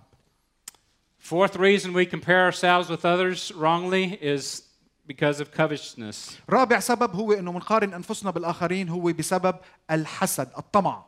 Fourth 1.19 1.57
reason 1.57 1.93
we 1.93 2.07
compare 2.07 2.45
ourselves 2.45 2.89
with 2.89 3.05
others 3.05 3.53
wrongly 3.53 4.19
is 4.21 4.63
because 5.07 5.41
of 5.41 5.51
covetousness. 5.53 6.39
رابع 6.51 6.81
سبب 6.81 7.15
هو 7.17 7.33
أنه 7.33 7.53
منقارن 7.53 7.95
أنفسنا 7.95 8.31
بالآخرين 8.31 8.89
هو 8.89 9.03
بسبب 9.03 9.57
الحسد 9.91 10.49
الطمع 10.59 11.05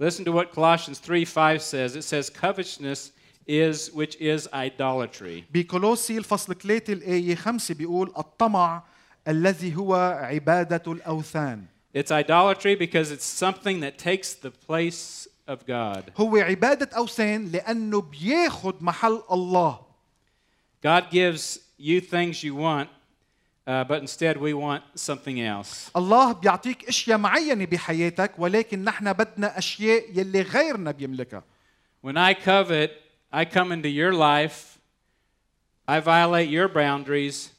Listen 0.00 0.24
to 0.24 0.32
what 0.32 0.52
Colossians 0.52 0.98
3 0.98 1.24
5 1.24 1.62
says. 1.62 1.96
It 1.96 2.02
says, 2.02 2.28
Covetousness 2.30 3.12
is, 3.46 3.90
which 3.92 4.16
is 4.20 4.48
idolatry. 4.52 5.44
بكولوسي 5.54 6.18
الفصل 6.18 6.54
3 6.54 6.92
الآية 6.92 7.34
5 7.34 7.74
بيقول 7.74 8.12
الطمع 8.18 8.82
الذي 9.28 9.76
هو 9.76 9.94
عبادة 10.22 10.92
الأوثان 10.92 11.64
It's 11.94 12.10
idolatry 12.10 12.74
because 12.74 13.12
it's 13.12 13.24
something 13.24 13.80
that 13.80 13.98
takes 13.98 14.34
the 14.34 14.50
place 14.50 15.28
of 15.48 15.66
God. 15.66 16.10
هو 16.16 16.36
عبادة 16.36 16.96
أوثان 16.96 17.46
لأنه 17.52 18.00
بياخد 18.00 18.82
محل 18.82 19.22
الله 19.30 19.80
God 20.84 21.10
gives 21.10 21.60
you 21.78 22.00
things 22.00 22.42
you 22.42 22.54
want, 22.54 22.88
uh, 22.88 22.97
but 23.68 24.02
instead 24.02 24.36
we 24.36 24.52
want 24.52 24.82
something 24.94 25.40
else. 25.40 25.90
الله 25.96 26.32
بيعطيك 26.32 26.88
اشياء 26.88 27.18
معينه 27.18 27.64
بحياتك 27.64 28.32
ولكن 28.38 28.84
نحن 28.84 29.12
بدنا 29.12 29.58
اشياء 29.58 30.04
يلي 30.14 30.42
غيرنا 30.42 30.90
بيملكها 30.90 31.42
When 32.06 32.16
I 32.16 32.34
covet, 32.34 32.90
I 33.32 33.44
come 33.44 33.72
into 33.72 33.88
your 33.88 34.12
life, 34.12 34.78
I 35.88 36.00
violate 36.00 36.50
your 36.50 36.68
boundaries, 36.68 37.50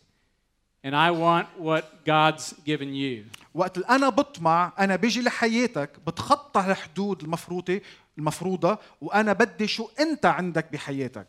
and 0.83 0.95
I 0.95 1.09
want 1.09 1.47
what 1.57 2.05
God's 2.05 2.53
given 2.65 2.93
you. 2.93 3.25
وقت 3.55 3.77
اللي 3.77 3.87
انا 3.89 4.09
بطمع 4.09 4.73
انا 4.79 4.95
بيجي 4.95 5.21
لحياتك 5.21 5.89
بتخطى 6.07 6.59
الحدود 6.59 7.23
المفروضه 7.23 7.81
المفروضه 8.17 8.77
وانا 9.01 9.33
بدي 9.33 9.67
شو 9.67 9.89
انت 9.99 10.25
عندك 10.25 10.71
بحياتك 10.71 11.27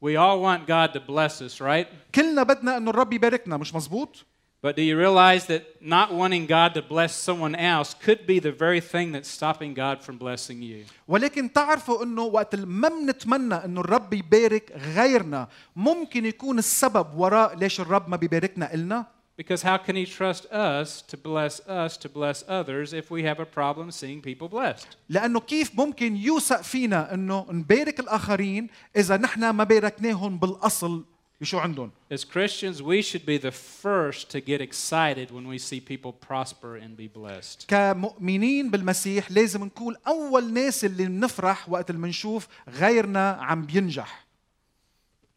We 0.00 0.16
all 0.16 0.40
want 0.40 0.66
God 0.66 0.92
to 0.92 1.00
bless 1.00 1.40
us, 1.40 1.60
right? 1.60 1.86
كلنا 2.14 2.42
بدنا 2.42 2.76
انه 2.76 2.90
الرب 2.90 3.12
يباركنا 3.12 3.56
مش 3.56 3.74
مزبوط 3.74 4.24
But 4.62 4.74
do 4.74 4.82
you 4.82 4.96
realize 4.96 5.46
that 5.46 5.62
not 5.80 6.08
wanting 6.12 6.46
God 6.46 6.74
to 6.74 6.82
bless 6.82 7.12
someone 7.14 7.54
else 7.54 7.94
could 7.94 8.26
be 8.26 8.38
the 8.40 8.50
very 8.50 8.80
thing 8.80 9.12
that's 9.12 9.28
stopping 9.28 9.74
God 9.74 10.02
from 10.02 10.18
blessing 10.18 10.62
you? 10.62 10.86
ولكن 11.08 11.52
تعرفوا 11.52 12.02
انه 12.04 12.22
وقت 12.22 12.54
اللي 12.54 12.66
ما 12.66 12.88
بنتمنى 12.88 13.54
انه 13.54 13.80
الرب 13.80 14.12
يبارك 14.14 14.72
غيرنا 14.96 15.48
ممكن 15.76 16.26
يكون 16.26 16.58
السبب 16.58 17.06
وراء 17.16 17.54
ليش 17.56 17.80
الرب 17.80 18.08
ما 18.08 18.16
بيباركنا 18.16 18.74
إلنا 18.74 19.06
Because 19.38 19.62
how 19.62 19.76
can 19.76 19.96
He 19.96 20.06
trust 20.06 20.46
us 20.46 21.02
to 21.10 21.16
bless 21.16 21.60
us 21.68 21.98
to 21.98 22.08
bless 22.08 22.42
others 22.48 22.94
if 22.94 23.10
we 23.10 23.22
have 23.22 23.38
a 23.38 23.44
problem 23.44 23.90
seeing 23.90 24.22
people 24.22 24.48
blessed? 24.48 24.86
لانه 25.08 25.40
كيف 25.40 25.74
ممكن 25.74 26.16
يوثق 26.16 26.62
فينا 26.62 27.14
انه 27.14 27.46
نبارك 27.50 28.00
الاخرين 28.00 28.68
اذا 28.96 29.16
نحن 29.16 29.50
ما 29.50 29.64
باركناهم 29.64 30.38
بالاصل 30.38 31.04
بشو 31.40 31.58
عندهم 31.58 31.90
As 32.14 32.24
Christians, 32.24 32.80
we 32.82 33.02
should 33.02 33.26
be 33.26 33.36
the 33.36 33.52
first 33.82 34.30
to 34.30 34.40
get 34.40 34.60
excited 34.62 35.30
when 35.30 35.46
we 35.46 35.58
see 35.58 35.80
people 35.80 36.12
prosper 36.28 36.76
and 36.76 36.96
be 36.96 37.08
blessed. 37.08 37.66
كمؤمنين 37.68 38.70
بالمسيح 38.70 39.30
لازم 39.30 39.64
نكون 39.64 39.96
اول 40.06 40.52
ناس 40.52 40.84
اللي 40.84 41.06
بنفرح 41.06 41.68
وقت 41.68 41.90
اللي 41.90 42.02
بنشوف 42.02 42.48
غيرنا 42.68 43.30
عم 43.30 43.66
بينجح 43.66 44.26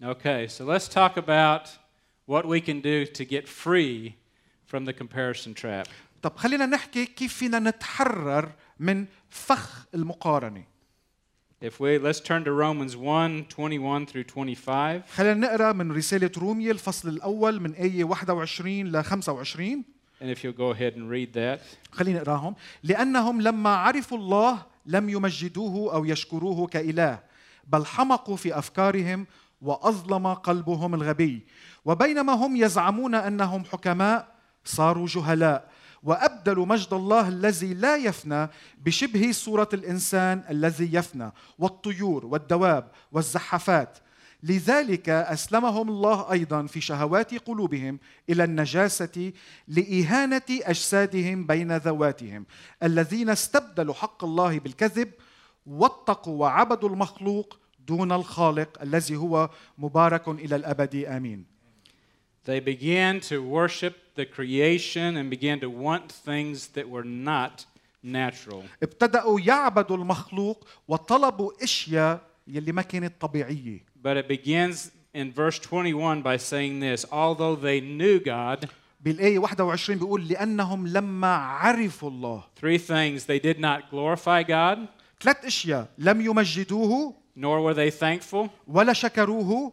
Okay, 0.01 0.47
so 0.47 0.63
let's 0.63 0.87
talk 0.87 1.17
about 1.17 1.63
what 2.26 2.46
we 2.46 2.60
can 2.60 2.80
do 2.80 3.04
to 3.06 3.24
get 3.24 3.48
free 3.48 4.14
from 4.66 4.84
the 4.84 4.92
comparison 4.92 5.54
trap. 5.54 5.86
طب 6.22 6.36
خلينا 6.36 6.66
نحكي 6.66 7.06
كيف 7.06 7.34
فينا 7.34 7.58
نتحرر 7.58 8.52
من 8.80 9.06
فخ 9.28 9.86
المقارنة 9.94 10.64
If 11.62 11.80
we 11.80 11.98
let's 11.98 12.20
turn 12.20 12.44
to 12.44 12.52
Romans 12.52 12.94
1, 12.96 13.48
21 13.48 14.06
through 14.06 14.24
25. 14.24 15.02
خلينا 15.14 15.34
نقرأ 15.34 15.72
من 15.72 15.92
رسالة 15.92 16.30
رومية 16.38 16.70
الفصل 16.70 17.08
الأول 17.08 17.60
من 17.60 17.72
آية 17.74 18.04
21 18.04 18.84
ل 18.92 19.04
25 19.04 19.84
And 20.20 20.30
if 20.30 20.44
you'll 20.44 20.52
go 20.52 20.70
ahead 20.70 20.94
and 20.96 21.10
read 21.10 21.32
that. 21.34 21.60
خلينا 21.92 22.20
نقراهم 22.20 22.54
لأنهم 22.82 23.40
لما 23.40 23.76
عرفوا 23.76 24.18
الله 24.18 24.62
لم 24.86 25.08
يمجدوه 25.08 25.94
أو 25.94 26.04
يشكروه 26.04 26.66
كإله 26.66 27.18
بل 27.66 27.86
حمقوا 27.86 28.36
في 28.36 28.58
أفكارهم 28.58 29.26
وأظلم 29.64 30.26
قلبهم 30.34 30.94
الغبي. 30.94 31.46
وبينما 31.84 32.32
هم 32.32 32.56
يزعمون 32.56 33.14
أنهم 33.14 33.64
حكماء 33.64 34.28
صاروا 34.64 35.06
جهلاء. 35.06 35.74
وابدلوا 36.04 36.66
مجد 36.66 36.92
الله 36.92 37.28
الذي 37.28 37.74
لا 37.74 37.96
يفنى 37.96 38.48
بشبه 38.78 39.32
صورة 39.32 39.68
الإنسان 39.72 40.42
الذي 40.50 40.94
يفنى 40.94 41.32
والطيور 41.58 42.26
والدواب 42.26 42.90
والزحافات 43.12 43.98
لذلك 44.42 45.08
أسلمهم 45.08 45.88
الله 45.88 46.32
أيضا 46.32 46.66
في 46.66 46.80
شهوات 46.80 47.34
قلوبهم 47.34 47.98
إلى 48.30 48.44
النجاسة 48.44 49.32
لإهانة 49.68 50.42
أجسادهم 50.50 51.46
بين 51.46 51.76
ذواتهم 51.76 52.46
الذين 52.82 53.30
استبدلوا 53.30 53.94
حق 53.94 54.24
الله 54.24 54.58
بالكذب 54.58 55.10
واتقوا 55.66 56.40
وعبدوا 56.40 56.88
المخلوق 56.88 57.58
دون 57.87 58.11
الخالق 58.11 58.81
الذي 58.81 59.15
هو 59.15 59.49
مبارك 59.77 60.27
الى 60.27 60.55
الابد 60.55 60.95
امين 60.95 61.45
They 62.45 62.59
began 62.59 63.19
to 63.19 63.43
worship 63.43 63.95
the 64.15 64.25
creation 64.25 65.17
and 65.17 65.29
began 65.29 65.59
to 65.59 65.69
want 65.69 66.11
things 66.11 66.67
that 66.75 66.89
were 66.89 67.03
not 67.03 67.65
natural. 68.03 68.63
ابتدأوا 68.83 69.39
يعبدوا 69.39 69.97
المخلوق 69.97 70.67
وطلبوا 70.87 71.51
اشياء 71.63 72.21
يلي 72.47 72.71
ما 72.71 72.81
كانت 72.81 73.13
طبيعيه 73.21 73.79
But 74.03 74.17
it 74.17 74.27
begins 74.27 74.91
in 75.13 75.31
verse 75.31 75.59
21 75.59 76.21
by 76.21 76.37
saying 76.37 76.79
this 76.79 77.05
Although 77.11 77.55
they 77.55 77.81
knew 77.81 78.19
God, 78.19 78.67
بالآية 79.05 79.39
21 79.39 79.99
بيقول 79.99 80.27
لأنهم 80.27 80.87
لما 80.87 81.35
عرفوا 81.35 82.09
الله 82.09 82.43
three 82.61 82.77
things 82.77 83.25
they 83.25 83.39
did 83.39 83.59
not 83.59 83.89
glorify 83.91 84.43
God, 84.43 84.77
ثلاث 85.21 85.45
اشياء 85.45 85.87
لم 85.97 86.21
يمجدوه 86.21 87.13
nor 87.35 87.61
were 87.61 87.73
they 87.73 87.91
thankful, 87.91 88.47
ولا 88.67 88.93
شكروه 88.93 89.71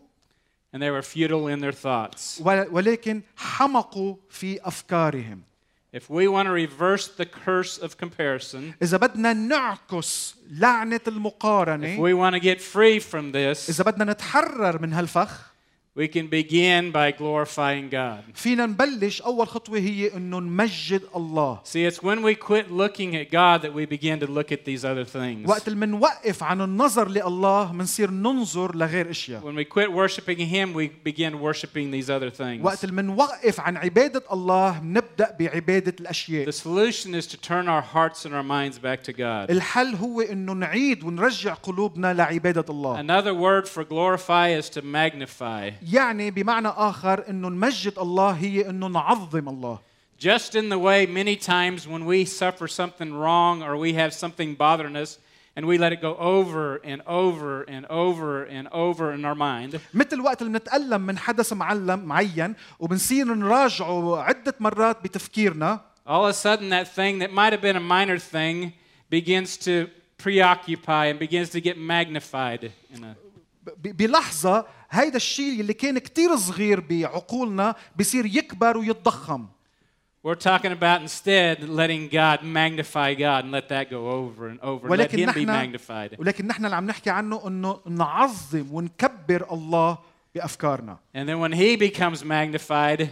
and 0.75 0.79
they 0.83 0.91
were 0.91 1.03
futile 1.03 1.49
in 1.49 1.61
their 1.61 1.73
thoughts. 1.73 2.41
ول- 2.41 2.69
ولكن 2.73 3.23
حمقوا 3.37 4.17
في 4.31 4.61
افكارهم 4.69 5.43
If 5.95 6.11
we 6.11 6.29
want 6.29 6.47
to 6.47 6.53
reverse 6.53 7.09
the 7.09 7.25
curse 7.25 7.79
of 7.79 7.97
comparison, 7.97 8.75
اذا 8.83 8.97
بدنا 8.97 9.33
نعكس 9.33 10.35
لعنه 10.51 10.99
if 10.99 11.09
المقارنه 11.09 11.97
we 11.97 12.15
want 12.15 12.35
to 12.35 12.41
get 12.41 12.61
free 12.61 13.01
from 13.01 13.33
this, 13.33 13.69
اذا 13.71 13.85
بدنا 13.85 14.13
نتحرر 14.13 14.83
من 14.83 14.93
هالفخ 14.93 15.50
we 15.97 16.09
can 16.09 16.27
begin 16.27 16.93
by 16.93 17.11
glorifying 17.11 17.89
God. 17.89 18.23
فينا 18.35 18.67
نبلش 18.67 19.23
اول 19.23 19.49
خطوه 19.49 19.79
هي 19.79 20.17
انه 20.17 20.41
نمجد 20.41 21.03
الله 21.17 21.61
See, 21.65 21.87
it's 21.87 22.03
when 22.03 22.23
we 22.23 22.35
quit 22.35 22.71
looking 22.71 23.17
at 23.17 23.31
God 23.31 23.63
that 23.63 23.73
we 23.73 23.87
begin 23.87 24.21
to 24.21 24.27
look 24.27 24.53
at 24.53 24.67
these 24.67 24.85
other 24.85 25.05
things. 25.05 25.49
وقت 25.49 25.69
اللي 25.69 25.87
منوقف 25.87 26.43
عن 26.43 26.61
النظر 26.61 27.09
لله 27.09 27.73
منصير 27.73 28.11
ننظر 28.11 28.77
لغير 28.77 29.11
اشياء 29.11 29.41
When 29.41 29.57
we 29.57 29.65
quit 29.65 29.91
worshiping 29.91 30.39
Him, 30.39 30.75
we 30.75 30.89
begin 30.89 31.41
worshiping 31.41 31.91
these 31.91 32.11
other 32.11 32.31
things. 32.31 32.65
وقت 32.65 32.85
اللي 32.85 33.03
منوقف 33.03 33.61
عن 33.61 33.77
عباده 33.77 34.23
الله 34.33 34.79
بنبدا 34.79 35.37
بعباده 35.41 35.95
الاشياء 36.01 36.51
The 36.51 36.53
solution 36.53 37.15
is 37.15 37.27
to 37.27 37.39
turn 37.39 37.69
our 37.69 37.83
hearts 37.95 38.27
and 38.27 38.35
our 38.35 38.45
minds 38.45 38.79
back 38.79 39.03
to 39.03 39.13
God. 39.13 39.51
الحل 39.51 39.95
هو 39.95 40.21
انه 40.21 40.53
نعيد 40.53 41.05
ونرجع 41.05 41.55
قلوبنا 41.55 42.15
لعباده 42.15 42.65
الله 42.71 43.01
Another 43.01 43.35
word 43.35 43.67
for 43.67 43.83
glorify 43.85 44.51
is 44.61 44.69
to 44.69 44.83
magnify. 44.83 45.80
يعني 45.82 46.32
بمعنى 46.32 46.68
اخر 46.68 47.30
انه 47.30 47.50
نمجد 47.50 48.00
الله 48.00 48.32
هي 48.32 48.70
انه 48.70 48.88
نعظم 48.88 49.50
الله 49.50 49.80
Just 50.20 50.56
in 50.56 50.70
the 50.70 50.78
way 50.78 51.08
many 51.08 51.36
times 51.36 51.88
when 51.88 52.06
we 52.06 52.26
suffer 52.26 52.68
something 52.68 53.12
wrong 53.12 53.64
or 53.64 53.76
we 53.76 53.94
have 53.94 54.14
something 54.14 54.54
bothering 54.54 54.96
us 54.96 55.18
and 55.56 55.66
we 55.66 55.80
let 55.80 55.92
it 55.92 56.00
go 56.00 56.16
over 56.18 56.76
and 56.84 57.02
over 57.08 57.64
and 57.64 57.86
over 57.88 58.44
and 58.44 58.68
over 58.72 59.14
in 59.14 59.26
our 59.26 59.36
mind, 59.36 59.80
مثل 59.94 60.22
وقت 60.22 60.42
اللي 60.42 60.60
بنتألم 60.60 61.02
من 61.02 61.18
حدث 61.18 61.54
معلم 61.54 62.00
معين 62.00 62.56
وبنصير 62.80 63.34
نراجعه 63.34 64.22
عدة 64.22 64.56
مرات 64.60 65.04
بتفكيرنا 65.04 65.80
all 66.06 66.26
of 66.26 66.30
a 66.30 66.34
sudden 66.34 66.70
that 66.70 66.88
thing 66.88 67.20
that 67.20 67.32
might 67.32 67.54
have 67.54 67.62
been 67.62 67.76
a 67.76 67.80
minor 67.80 68.18
thing 68.18 68.74
begins 69.10 69.58
to 69.58 69.88
preoccupy 70.18 71.08
and 71.08 71.20
begins 71.20 71.50
to 71.50 71.62
get 71.62 71.78
magnified. 71.78 72.72
In 72.94 73.04
a, 73.04 73.16
بلحظة 73.84 74.66
هيدا 74.92 75.18
الشيء 75.18 75.62
اللي 75.62 75.74
كان 75.74 76.00
كتير 76.00 76.36
صغير 76.36 76.80
بعقولنا 76.80 77.76
بصير 78.00 78.26
يكبر 78.26 78.78
ويتضخم 78.78 79.48
we're 80.24 80.36
talking 80.36 80.72
about 80.72 81.02
instead 81.02 81.68
letting 81.68 82.08
God 82.08 82.44
magnify 82.44 83.16
God 83.16 83.44
and 83.44 83.52
let 83.52 83.70
that 83.70 83.90
go 83.90 84.12
over 84.12 84.50
and 84.50 84.60
over 84.62 84.88
and 84.88 84.98
let 84.98 85.12
Him 85.12 85.34
be 85.34 85.46
magnified. 85.46 86.20
ولكن 86.20 86.48
نحن 86.48 86.66
اللي 86.66 86.76
عم 86.76 86.86
نحكي 86.86 87.10
عنه 87.10 87.48
انه 87.48 87.80
نعظم 87.88 88.68
ونكبر 88.72 89.48
الله 89.52 89.98
بافكارنا 90.36 90.98
And 91.16 91.28
then 91.28 91.40
when 91.40 91.52
He 91.52 91.76
becomes 91.76 92.24
magnified, 92.24 93.10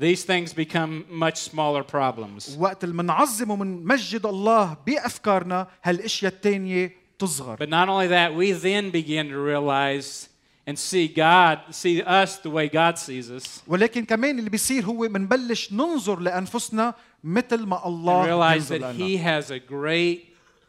these 0.00 0.24
things 0.24 0.52
become 0.52 1.04
much 1.08 1.36
smaller 1.36 1.84
problems. 1.84 2.58
وقت 2.58 2.84
اللي 2.84 2.94
منعظم 2.94 3.50
ومنمجد 3.50 4.26
الله 4.26 4.76
بافكارنا 4.86 5.66
هالاشياء 5.84 6.32
الثانية 6.32 6.92
تصغر 7.18 7.56
But 7.56 7.68
not 7.68 7.88
only 7.88 8.08
that, 8.08 8.34
we 8.34 8.52
then 8.52 8.90
begin 8.90 9.28
to 9.28 9.38
realize 9.38 10.28
and 10.67 10.77
see 10.79 11.07
God, 11.07 11.59
see 11.71 12.01
us 12.01 12.37
the 12.37 12.49
way 12.49 12.67
God 12.69 12.97
sees 12.97 13.29
us, 13.29 13.61
ولكن 13.67 14.05
كمان 14.05 14.39
اللي 14.39 14.49
بيصير 14.49 14.85
هو 14.85 15.09
منبلش 15.09 15.73
ننظر 15.73 16.19
لانفسنا 16.19 16.93
مثل 17.23 17.65
ما 17.65 17.77
and 17.79 17.85
الله 17.85 18.25
realize 18.25 18.71
بينظر 18.71 18.79
that 18.79 18.95
لنا. 18.95 18.97
He 18.97 19.17
has 19.17 19.51
a 19.51 19.59
great 19.59 20.19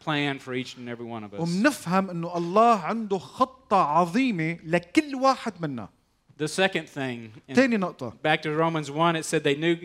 plan 0.05 0.39
for 0.39 0.53
each 0.53 0.75
and 0.77 0.89
every 0.89 1.05
one 1.05 1.23
of 1.23 1.33
us. 1.33 1.39
ومنفهم 1.39 2.09
انه 2.09 2.37
الله 2.37 2.79
عنده 2.79 3.17
خطه 3.17 3.75
عظيمه 3.77 4.57
لكل 4.65 5.15
واحد 5.15 5.53
منا 5.61 5.89
The 6.37 6.47
second 6.47 6.89
thing, 6.89 7.31
in- 7.49 7.55
ثاني 7.55 7.77
نقطه 7.77 8.13
back 8.23 8.41
to 8.41 8.49
Romans 8.49 8.91
1, 8.91 9.15
it 9.15 9.23
said 9.25 9.43
they 9.43 9.55
knew, 9.55 9.77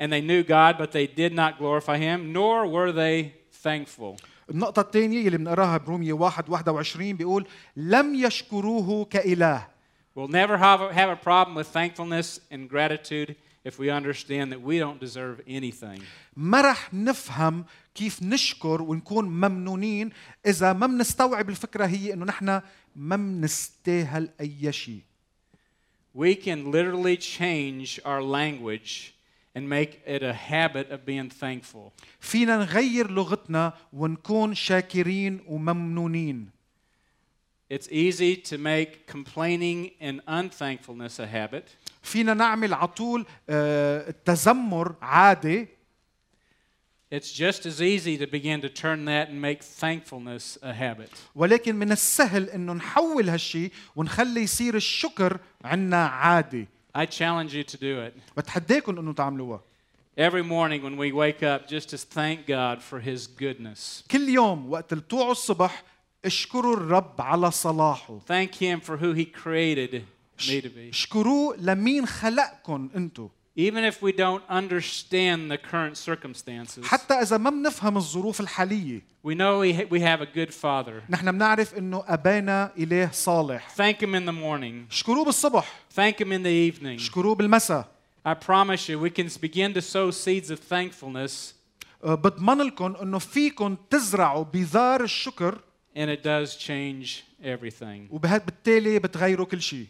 and 0.00 0.10
they 0.12 0.22
knew 0.22 0.42
God, 0.42 0.78
but 0.78 0.92
they 0.92 1.06
did 1.06 1.32
not 1.34 1.58
glorify 1.58 1.98
Him, 1.98 2.32
nor 2.32 2.66
were 2.66 2.90
they 2.92 3.32
thankful. 3.62 4.16
النقطة 4.49 4.79
الثانية 4.79 5.27
اللي 5.27 5.37
بنقراها 5.37 5.77
برومية 5.77 6.13
1 6.13 6.49
21 6.49 7.13
بيقول 7.13 7.47
لم 7.75 8.15
يشكروه 8.15 9.05
كإله 9.05 9.67
We'll 10.15 10.27
never 10.27 10.57
have 10.57 10.79
a, 10.81 10.93
have 10.93 11.09
a 11.09 11.15
problem 11.15 11.55
with 11.55 11.67
thankfulness 11.67 12.39
and 12.51 12.69
gratitude 12.69 13.35
if 13.65 13.79
we 13.79 13.89
understand 13.89 14.51
that 14.51 14.61
we 14.61 14.77
don't 14.77 14.99
deserve 14.99 15.41
anything. 15.47 16.01
ما 16.37 16.61
رح 16.61 16.93
نفهم 16.93 17.65
كيف 17.95 18.23
نشكر 18.23 18.81
ونكون 18.81 19.25
ممنونين 19.25 20.09
إذا 20.45 20.73
ما 20.73 20.87
بنستوعب 20.87 21.49
الفكرة 21.49 21.85
هي 21.85 22.13
إنه 22.13 22.25
نحن 22.25 22.61
ما 22.95 23.15
بنستاهل 23.15 24.29
أي 24.41 24.71
شيء 24.71 25.01
We 26.15 26.35
can 26.35 26.71
literally 26.71 27.17
change 27.17 27.99
our 28.05 28.21
language 28.21 29.12
and 29.56 29.68
make 29.68 30.00
it 30.06 30.22
a 30.22 30.32
habit 30.32 30.90
of 30.90 31.04
being 31.06 31.28
thankful. 31.30 31.92
فينا 32.20 32.56
نغير 32.56 33.10
لغتنا 33.10 33.72
ونكون 33.92 34.54
شاكرين 34.54 35.40
وممنونين 35.48 36.50
It's 37.70 37.88
easy 37.90 38.34
to 38.36 38.56
make 38.56 39.06
complaining 39.06 39.90
and 40.00 40.20
unthankfulness 40.26 41.18
a 41.18 41.26
habit. 41.26 41.64
فينا 42.02 42.34
نعمل 42.34 42.74
عطول 42.74 43.26
آه، 43.50 44.08
التذمر 44.08 44.94
عادة 45.02 45.66
It's 47.10 47.32
just 47.32 47.64
as 47.64 47.80
easy 47.80 48.18
to 48.18 48.26
begin 48.26 48.60
to 48.60 48.68
turn 48.68 49.06
that 49.06 49.28
and 49.30 49.40
make 49.40 49.62
thankfulness 49.62 50.58
a 50.62 50.72
habit. 50.72 51.10
ولكن 51.34 51.76
من 51.76 51.92
السهل 51.92 52.50
انه 52.50 52.72
نحول 52.72 53.28
هالشيء 53.28 53.72
ونخلي 53.96 54.40
يصير 54.42 54.76
الشكر 54.76 55.40
عنا 55.64 56.06
عادي 56.06 56.68
I 56.94 57.06
challenge 57.06 57.54
you 57.54 57.62
to 57.64 57.76
do 57.76 58.00
it. 58.08 58.12
بتحداكم 58.36 58.98
انه 58.98 59.12
تعملوها 59.12 59.60
Every 60.18 60.42
morning 60.42 60.82
when 60.82 60.96
we 60.96 61.12
wake 61.12 61.42
up, 61.44 61.68
just 61.68 61.88
to 61.90 61.96
thank 61.96 62.46
God 62.46 62.82
for 62.82 62.98
His 63.00 63.26
goodness. 63.26 64.04
كل 64.10 64.28
يوم 64.28 64.70
وقت 64.70 64.92
اللي 64.92 65.04
توعوا 65.08 65.32
الصبح 65.32 65.82
اشكروا 66.24 66.76
الرب 66.76 67.20
على 67.20 67.50
صلاحه 67.50 68.18
Thank 68.28 68.54
Him 68.54 68.80
for 68.80 68.96
who 68.96 69.12
He 69.12 69.24
created 69.24 70.02
me 70.48 70.60
to 70.60 70.68
be. 70.68 70.90
اشكروه 70.90 71.56
لمين 71.56 72.06
خلقكم 72.06 72.88
انتو 72.96 73.28
Even 73.56 73.82
if 73.92 73.96
we 74.02 74.12
don't 74.12 74.42
understand 74.48 75.50
the 75.50 75.58
current 75.58 75.96
circumstances, 75.96 76.84
حتى 76.84 77.14
اذا 77.14 77.36
ما 77.38 77.50
بنفهم 77.50 77.96
الظروف 77.96 78.40
الحاليه 78.40 79.02
we 79.26 79.30
know 79.34 79.58
we, 79.60 79.72
ha- 79.72 79.88
we 79.90 80.00
have 80.00 80.20
a 80.20 80.26
good 80.36 80.52
Father. 80.54 81.02
نحن 81.10 81.32
بنعرف 81.32 81.74
انه 81.74 82.04
ابانا 82.06 82.72
اله 82.78 83.10
صالح 83.12 83.68
Thank 83.76 83.96
Him 84.02 84.14
in 84.14 84.26
the 84.26 84.32
morning. 84.32 84.90
اشكروه 84.92 85.24
بالصبح 85.24 85.80
Thank 85.96 86.14
Him 86.20 86.32
in 86.32 86.42
the 86.42 86.72
evening. 86.78 86.96
اشكروه 87.00 87.34
بالمساء 87.34 87.88
I 88.26 88.34
promise 88.34 88.88
you, 88.88 88.98
we 88.98 89.10
can 89.10 89.28
begin 89.40 89.72
to 89.74 89.80
sow 89.80 90.10
seeds 90.10 90.50
of 90.50 90.58
thankfulness, 90.60 91.54
أه، 92.04 92.14
بضمن 92.14 92.58
لكم 92.62 92.96
انه 93.02 93.18
فيكم 93.18 93.76
تزرعوا 93.90 94.44
بذار 94.44 95.04
الشكر 95.04 95.58
and 95.96 96.08
it 96.10 96.22
does 96.22 96.54
change 96.56 97.08
everything. 97.42 98.00
وبالتالي 98.10 98.98
بتغيروا 98.98 99.46
كل 99.46 99.62
شيء 99.62 99.86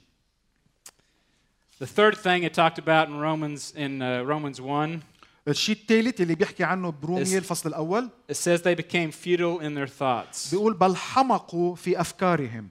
The 1.82 1.86
third 1.86 2.16
thing 2.16 2.42
it 2.42 2.52
talked 2.54 2.78
about 2.78 3.08
in 3.08 3.16
Romans 3.20 3.72
in 3.76 4.02
uh, 4.02 4.24
Romans 4.24 4.60
1, 4.60 5.00
الشيء 5.48 5.76
الثالث 5.76 6.20
اللي 6.20 6.34
بيحكي 6.34 6.64
عنه 6.64 6.90
برومية 7.02 7.22
اس- 7.22 7.34
الفصل 7.34 7.68
الاول 7.68 8.08
it 8.32 8.34
says 8.34 8.60
they 8.62 8.74
became 8.74 9.10
futile 9.12 9.60
in 9.60 9.74
their 9.74 9.88
thoughts. 10.00 10.50
بيقول 10.50 10.74
بل 10.74 10.96
حمقوا 10.96 11.74
في 11.74 12.00
افكارهم 12.00 12.68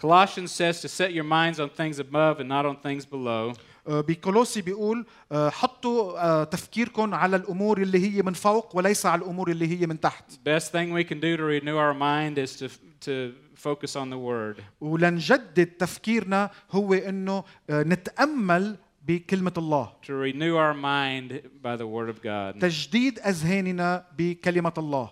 Colossians 0.00 0.50
says 0.50 0.80
to 0.80 0.88
set 0.88 1.12
your 1.12 1.24
minds 1.24 1.60
on 1.60 1.68
things 1.68 1.98
above 1.98 2.40
and 2.40 2.48
not 2.48 2.64
on 2.64 2.76
things 2.76 3.04
below. 3.04 3.52
أه، 3.87 4.01
بكولوسي 4.01 4.61
بيقول 4.61 5.05
أه، 5.31 5.49
حطوا 5.49 6.25
أه، 6.25 6.43
تفكيركم 6.43 7.13
على 7.13 7.35
الأمور 7.35 7.81
اللي 7.81 7.99
هي 7.99 8.21
من 8.21 8.33
فوق 8.33 8.75
وليس 8.75 9.05
على 9.05 9.21
الأمور 9.21 9.51
اللي 9.51 9.67
هي 9.81 9.87
من 9.87 9.99
تحت 9.99 10.31
Best 10.31 10.71
thing 10.71 10.91
we 10.93 11.03
can 11.03 11.19
do 11.19 11.37
to 11.37 11.43
renew 11.43 11.77
our 11.77 11.93
mind 11.93 12.37
is 12.37 12.55
to, 12.59 12.67
to 13.05 13.33
focus 13.55 13.95
on 13.95 14.09
the 14.09 14.17
Word. 14.17 14.61
ولنجدد 14.81 15.65
تفكيرنا 15.65 16.49
هو 16.71 16.93
إنه 16.93 17.43
نتأمل 17.69 18.77
بكلمة 19.07 19.53
الله 19.57 19.93
To 20.03 20.13
renew 20.13 20.55
our 20.57 20.73
mind 20.73 21.41
by 21.63 21.75
the 21.77 21.87
Word 21.87 22.09
of 22.09 22.21
God. 22.23 22.59
تجديد 22.61 23.19
أذهاننا 23.19 24.05
بكلمة 24.17 24.73
الله 24.77 25.09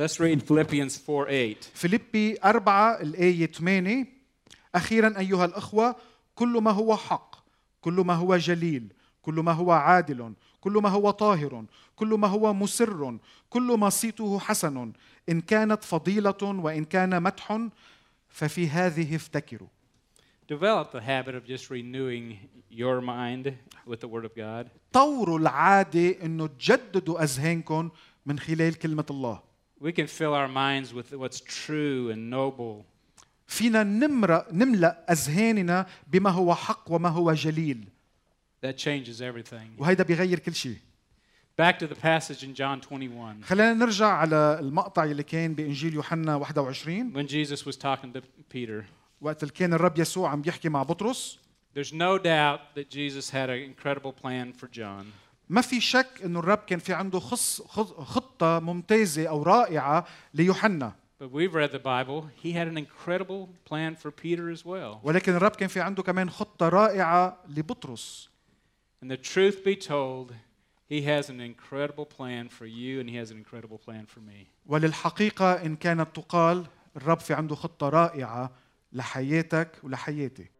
Let's 0.00 0.20
read 0.20 0.42
Philippians 0.42 0.96
4 1.08 1.24
8. 1.24 1.56
فيليبي 1.74 2.38
4 2.44 3.00
الآية 3.02 3.46
8 3.46 4.06
أخيرا 4.74 5.18
أيها 5.18 5.44
الأخوة 5.44 5.96
كل 6.34 6.48
ما 6.62 6.70
هو 6.70 6.96
حق 6.96 7.37
كل 7.80 7.92
ما 7.92 8.14
هو 8.14 8.36
جليل 8.36 8.92
كل 9.22 9.34
ما 9.34 9.52
هو 9.52 9.72
عادل 9.72 10.34
كل 10.60 10.72
ما 10.72 10.88
هو 10.88 11.10
طاهر 11.10 11.64
كل 11.96 12.08
ما 12.08 12.28
هو 12.28 12.54
مسر 12.54 13.18
كل 13.50 13.76
ما 13.78 13.88
صيته 13.88 14.38
حسن 14.38 14.92
إن 15.28 15.40
كانت 15.40 15.84
فضيلة 15.84 16.42
وإن 16.42 16.84
كان 16.84 17.22
مدح 17.22 17.60
ففي 18.28 18.68
هذه 18.68 19.16
افتكروا 19.16 19.68
Develop 20.48 20.92
the 20.92 21.02
habit 21.02 21.34
of 21.34 21.44
just 21.44 21.68
renewing 21.68 22.38
your 22.70 23.02
mind 23.02 23.54
with 23.86 24.00
the 24.00 24.08
Word 24.08 24.24
of 24.24 24.34
God. 24.34 24.70
طوروا 24.92 25.38
العادة 25.38 26.24
أنه 26.24 26.46
تجددوا 26.46 27.22
أذهانكم 27.22 27.90
من 28.26 28.38
خلال 28.38 28.74
كلمة 28.74 29.04
الله 29.10 29.40
We 29.80 29.92
can 29.92 30.06
fill 30.06 30.34
our 30.34 30.48
minds 30.48 30.92
with 30.94 31.12
what's 31.12 31.40
true 31.40 32.10
and 32.10 32.30
noble. 32.30 32.86
فينا 33.48 33.82
نمرق 33.82 34.52
نملأ 34.52 35.12
أذهاننا 35.12 35.86
بما 36.06 36.30
هو 36.30 36.54
حق 36.54 36.84
وما 36.92 37.08
هو 37.08 37.32
جليل 37.32 37.84
That 38.66 38.76
changes 38.78 39.20
everything. 39.20 39.78
وهيدا 39.78 40.04
بيغير 40.04 40.38
كل 40.38 40.54
شيء 40.54 40.76
Back 41.62 41.74
to 41.78 41.86
the 41.86 41.96
passage 41.96 42.42
in 42.44 42.54
John 42.54 42.80
21 42.80 43.44
خلينا 43.44 43.72
نرجع 43.74 44.06
على 44.06 44.58
المقطع 44.60 45.04
اللي 45.04 45.22
كان 45.22 45.54
بإنجيل 45.54 45.94
يوحنا 45.94 46.34
21 46.36 47.12
when 47.14 47.26
Jesus 47.28 47.62
was 47.66 47.76
talking 47.76 48.12
to 48.16 48.20
Peter. 48.54 48.84
وقت 49.20 49.42
اللي 49.42 49.54
كان 49.54 49.72
الرب 49.74 49.98
يسوع 49.98 50.30
عم 50.30 50.42
بيحكي 50.42 50.68
مع 50.68 50.82
بطرس 50.82 51.38
There's 51.78 51.92
no 51.92 52.18
doubt 52.18 52.60
that 52.76 52.90
Jesus 52.90 53.30
had 53.30 53.48
an 53.50 53.60
incredible 53.70 54.12
plan 54.22 54.52
for 54.60 54.68
John. 54.78 55.04
ما 55.48 55.60
في 55.60 55.80
شك 55.80 56.06
إنه 56.24 56.38
الرب 56.38 56.58
كان 56.58 56.78
في 56.78 56.92
عنده 56.92 57.20
خص 57.20 57.62
خط- 57.62 58.00
خطة 58.00 58.58
ممتازة 58.58 59.26
أو 59.28 59.42
رائعة 59.42 60.06
ليوحنا 60.34 60.92
But 61.20 61.32
we've 61.32 61.54
read 61.54 61.72
the 61.72 61.80
Bible. 61.80 62.30
He 62.42 62.52
had 62.52 62.68
an 62.68 62.78
incredible 62.78 63.48
plan 63.64 63.96
for 63.96 64.10
Peter 64.12 64.50
as 64.50 64.64
well. 64.64 65.00
ولكن 65.02 65.34
الرب 65.34 65.50
كان 65.50 65.68
في 65.68 65.80
عنده 65.80 66.02
كمان 66.02 66.30
خطه 66.30 66.68
رائعه 66.68 67.38
لبطرس 67.48 68.28
And 69.02 69.10
the 69.10 69.16
truth 69.16 69.64
be 69.64 69.76
told, 69.76 70.34
he 70.88 71.02
has 71.02 71.28
an 71.28 71.40
incredible 71.40 72.06
plan 72.06 72.48
for 72.48 72.66
you 72.66 73.00
and 73.00 73.08
he 73.10 73.16
has 73.16 73.30
an 73.30 73.36
incredible 73.36 73.78
plan 73.78 74.06
for 74.06 74.20
me. 74.20 74.46
وللحقيقه 74.66 75.52
ان 75.52 75.76
كانت 75.76 76.16
تقال 76.16 76.66
الرب 76.96 77.20
في 77.20 77.34
عنده 77.34 77.54
خطه 77.54 77.88
رائعه 77.88 78.50
لحياتك 78.92 79.78
ولحياتي 79.82 80.50